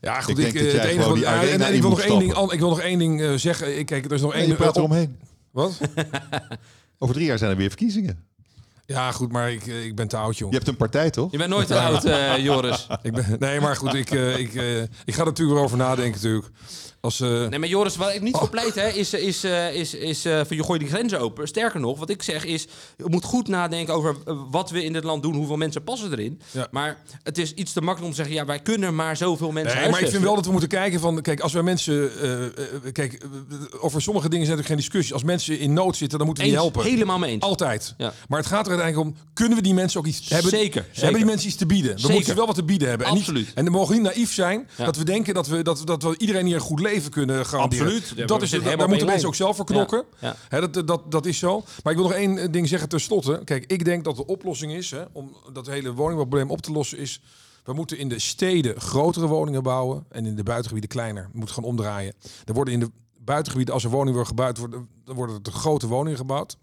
[0.00, 0.38] Ja, goed.
[0.38, 1.74] Ik Ik, denk dat jij het enige gewoon wat- die ja, arena en, en in
[1.74, 3.78] ik wil nog één ding, ik wil nog één ding zeggen.
[3.78, 4.46] Ik- Kijk, er is nog één.
[4.48, 5.16] je praat eromheen.
[5.50, 5.80] Wat?
[6.98, 8.26] Over drie jaar zijn er weer verkiezingen.
[8.86, 10.52] Ja, goed, maar ik, eh, ik ben te oud, Je jong.
[10.54, 11.30] hebt een partij, toch?
[11.30, 12.86] Je bent nooit te oud, eh, Joris.
[13.02, 15.76] Ik ben, nee, maar goed, ik, eh, ik, eh, ik ga er natuurlijk wel over
[15.76, 16.46] nadenken, natuurlijk.
[17.00, 19.94] Als, eh, Nee, maar Joris, wat ik niet voor pleit, hè, is, is, eh, is,
[19.94, 21.48] is eh, van je gooit die grenzen open.
[21.48, 24.92] Sterker nog, wat ik zeg is, je moet goed nadenken over eh, wat we in
[24.92, 26.40] dit land doen, hoeveel mensen passen erin.
[26.50, 26.68] Ja.
[26.70, 29.80] Maar het is iets te makkelijk om te zeggen, ja, wij kunnen maar zoveel mensen
[29.80, 31.22] Nee, maar ik vind wel dat we moeten kijken van...
[31.22, 32.20] Kijk, als wij mensen...
[32.20, 32.52] eh, eh,
[32.92, 33.28] kijk, eh,
[33.80, 35.14] over sommige dingen zijn er geen discussie.
[35.14, 36.84] Als mensen in nood zitten, dan moeten we die helpen.
[36.84, 37.42] helemaal mee eens.
[37.42, 37.94] Altijd.
[37.98, 38.12] Ja.
[38.28, 39.16] Maar het gaat er uiteindelijk om...
[39.34, 40.50] Kunnen we die mensen ook iets hebben?
[40.50, 41.00] Zeker, zeker.
[41.02, 41.90] Hebben die mensen iets te bieden?
[41.92, 42.10] We Zeker.
[42.14, 43.06] moeten ze wel wat te bieden hebben.
[43.06, 43.46] En, Absoluut.
[43.46, 44.84] niet, en we mogen niet naïef zijn Ja.
[44.84, 47.84] dat we denken dat we, dat, dat we iedereen hier goed leven kunnen garanderen.
[47.86, 48.12] Absoluut.
[48.16, 50.04] Ja, Dat is, daar moeten mensen ook zelf voor knokken.
[50.18, 50.60] Ja.
[50.60, 51.64] Dat, dat, dat is zo.
[51.82, 53.40] Maar ik wil nog één eh, ding zeggen tenslotte.
[53.44, 56.98] Kijk, ik denk dat de oplossing is, hè, om dat hele woningbouwprobleem op te lossen,
[56.98, 57.20] is...
[57.64, 61.22] We moeten in de steden grotere woningen bouwen en in de buitengebieden kleiner.
[61.32, 62.14] We moeten gaan omdraaien.
[62.44, 65.50] Er worden in de buitengebieden, als er woningen worden gebouwd, worden, dan worden er te
[65.50, 66.56] grote woningen gebouwd.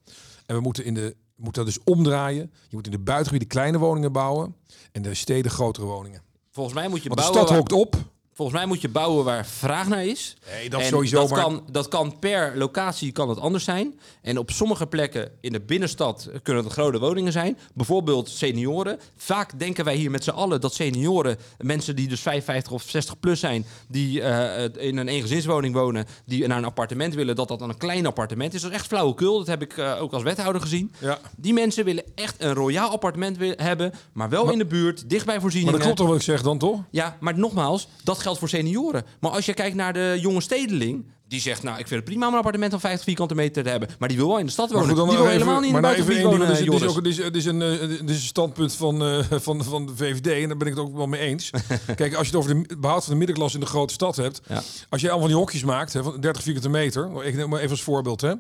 [0.45, 2.51] En we moeten, in de, moeten dat dus omdraaien.
[2.69, 4.55] Je moet in de buitengebieden kleine woningen bouwen
[4.91, 6.21] en de steden grotere woningen.
[6.51, 7.47] Volgens mij moet je Want de bouwen...
[7.47, 8.13] stad waar- hokt op.
[8.35, 10.35] Volgens mij moet je bouwen waar vraag naar is.
[10.51, 13.99] Nee, dat En sowieso, Dat, maar- kan, dat kan per locatie kan het anders zijn.
[14.21, 17.57] En op sommige plekken in de binnenstad kunnen het grote woningen zijn.
[17.73, 18.99] Bijvoorbeeld senioren.
[19.17, 23.19] Vaak denken wij hier met z'n allen dat senioren, mensen die dus 55 of 60
[23.19, 27.59] plus zijn, die eh, in een eengezinswoning wonen, die naar een appartement willen, dat dat
[27.59, 28.61] dan een klein appartement is.
[28.61, 29.37] Dat is echt flauwekul.
[29.37, 30.91] Dat heb ik eh, ook als wethouder gezien.
[30.99, 31.19] Ja.
[31.37, 35.33] Die mensen willen echt een royaal appartement hebben, maar wel in de buurt, dicht bij
[35.33, 35.73] Maar voorzieningen.
[35.73, 36.79] dat klopt toch wat ik zeg dan, toch?
[36.91, 39.03] Ja, maar nogmaals, dat geldt voor senioren.
[39.19, 41.05] Maar als je kijkt naar de jonge stedeling...
[41.27, 43.69] die zegt, nou, ik vind het prima om een appartement van 50 vierkante meter te
[43.69, 43.89] hebben...
[43.99, 44.87] maar die wil wel in de stad wonen.
[44.87, 46.67] goed, dan die wil even- helemaal niet in de nou buitengebied ding, wonen, want dit
[46.67, 46.91] is- Joris.
[46.91, 49.95] is ook- dit is- is een, eh, is een standpunt van, eh, van, van de
[49.95, 51.49] VVD en daar ben ik het ook wel mee eens.
[51.95, 54.41] Kijk, als je het over de behoud van de middenklasse in de grote stad hebt,
[54.47, 54.61] Ja.
[54.89, 57.59] als jij allemaal van die hokjes maakt, hè, van 30 vierkante meter, ik neem maar
[57.59, 58.33] even als voorbeeld, hè.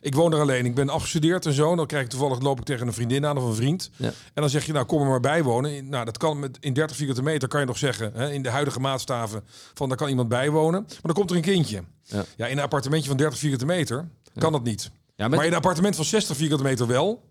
[0.00, 1.76] Ik woon er alleen, ik ben afgestudeerd en zo.
[1.76, 3.90] Dan krijg ik toevallig loop ik tegen een vriendin aan of een vriend.
[3.96, 4.06] Ja.
[4.06, 5.88] En dan zeg je, nou kom er maar bij wonen.
[5.88, 8.50] Nou, dat kan met in 30 vierkante meter kan je nog zeggen, hè, in de
[8.50, 9.44] huidige maatstaven,
[9.74, 10.80] van daar kan iemand bij wonen.
[10.82, 11.82] Maar dan komt er een kindje.
[12.02, 12.24] Ja.
[12.36, 14.90] Ja, in een appartementje van 30 vierkante meter kan dat niet.
[15.16, 17.24] Met- Maar in een appartement van 60 vierkante meter wel.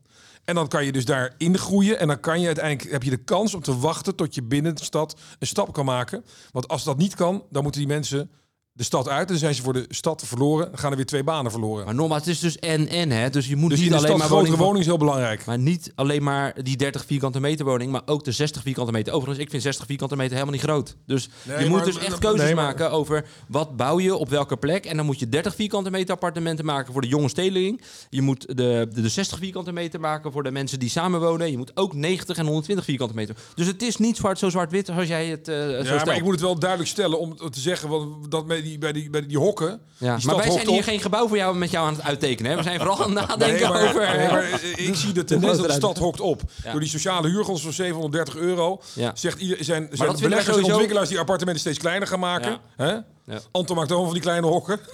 [0.46, 2.00] En dan kan je dus daarin groeien.
[2.00, 4.76] En dan kan je uiteindelijk heb je de kans om te wachten tot je binnen
[4.76, 6.26] de stad een stap kan maken.
[6.52, 8.30] Want als dat niet kan, dan moeten die mensen
[8.78, 9.22] de stad uit.
[9.22, 10.66] En dan zijn ze voor de stad verloren.
[10.70, 11.86] Dan gaan er weer twee banen verloren.
[11.86, 13.30] Maar nogmaals, het is dus en-en, hè.
[13.30, 14.64] Dus je moet dus niet in de alleen stad maar grotere woning...
[14.66, 15.46] woning is heel belangrijk.
[15.46, 19.14] Maar niet alleen maar die 30 vierkante meter woning, maar ook de 60 vierkante meter.
[19.14, 20.96] Overigens, ik vind 60 vierkante meter helemaal niet groot.
[21.06, 24.16] Dus Nee, je moet maar- dus echt keuzes nee, maar- maken over wat bouw je
[24.16, 24.86] op welke plek.
[24.86, 27.82] En dan moet je 30 vierkante meter appartementen maken voor de jonge stedeling.
[28.10, 28.54] Je moet de,
[28.94, 31.52] de, de 60 vierkante meter maken voor de mensen die samenwonen.
[31.52, 33.36] Je moet ook 90 en 120 vierkante meter.
[33.56, 36.06] Dus het is niet zwart, zo zwart-wit als jij het eh zo Ja, stelt.
[36.06, 39.10] maar ik moet het wel duidelijk stellen om te zeggen want dat die, bij die,
[39.10, 39.80] bij die hokken.
[39.98, 40.84] Ja, die maar wij zijn hier op.
[40.84, 42.52] geen gebouw voor jou met jou aan het uittekenen.
[42.52, 42.58] Hè?
[42.58, 44.18] We zijn vooral aan het nadenken Nee, maar, over...
[44.18, 46.42] nee, maar, eh, ik zie de tendens dat de stad hokt op.
[46.64, 46.72] Ja.
[46.72, 48.82] Door die sociale huurgrond van 730 euro.
[48.94, 49.12] Ja.
[49.16, 52.58] Zegt zijn, zijn beleggers en sowieso- ontwikkelaars die appartementen steeds kleiner gaan maken.
[52.76, 52.96] Hè?
[53.26, 53.40] Ja.
[53.52, 54.80] Anton maakt allemaal van die kleine hokken.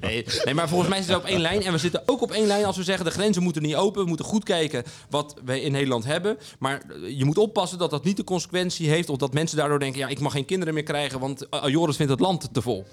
[0.00, 1.62] Nee, nee, maar volgens mij zitten we op één lijn.
[1.62, 3.04] En we zitten ook op één lijn als we zeggen...
[3.04, 4.02] de grenzen moeten niet open.
[4.02, 6.38] We moeten goed kijken wat we in Nederland hebben.
[6.58, 9.08] Maar eh, je moet oppassen dat dat niet de consequentie heeft...
[9.08, 10.00] of dat mensen daardoor denken...
[10.00, 11.20] ja, ik mag geen kinderen meer krijgen...
[11.20, 12.86] want uh, Joris vindt het land te vol.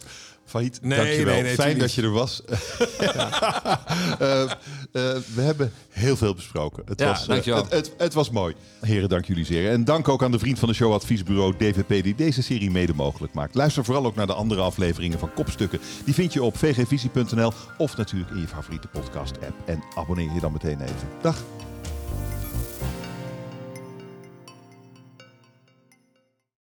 [0.48, 1.34] Failliet, Nee, dankjewel.
[1.34, 2.41] nee, nee, Fijn dat je er was.
[4.20, 4.50] Eh, eh,
[5.36, 6.84] we hebben heel veel besproken.
[6.86, 7.64] Het, Ja, was, eh, dankjewel.
[7.64, 8.56] het, het, het was mooi.
[8.82, 9.70] Heren, dank jullie zeer.
[9.72, 12.93] En dank ook aan de vriend van de show adviesbureau DVP die deze serie mede
[12.93, 13.56] mogelijk maakt.
[13.56, 15.80] Luister vooral ook naar de andere afleveringen van Kopstukken.
[16.06, 19.56] Die vind je op vgvisie.nl of natuurlijk in je favoriete podcast app.
[19.66, 21.08] En abonneer je dan meteen even.
[21.22, 21.43] Dag.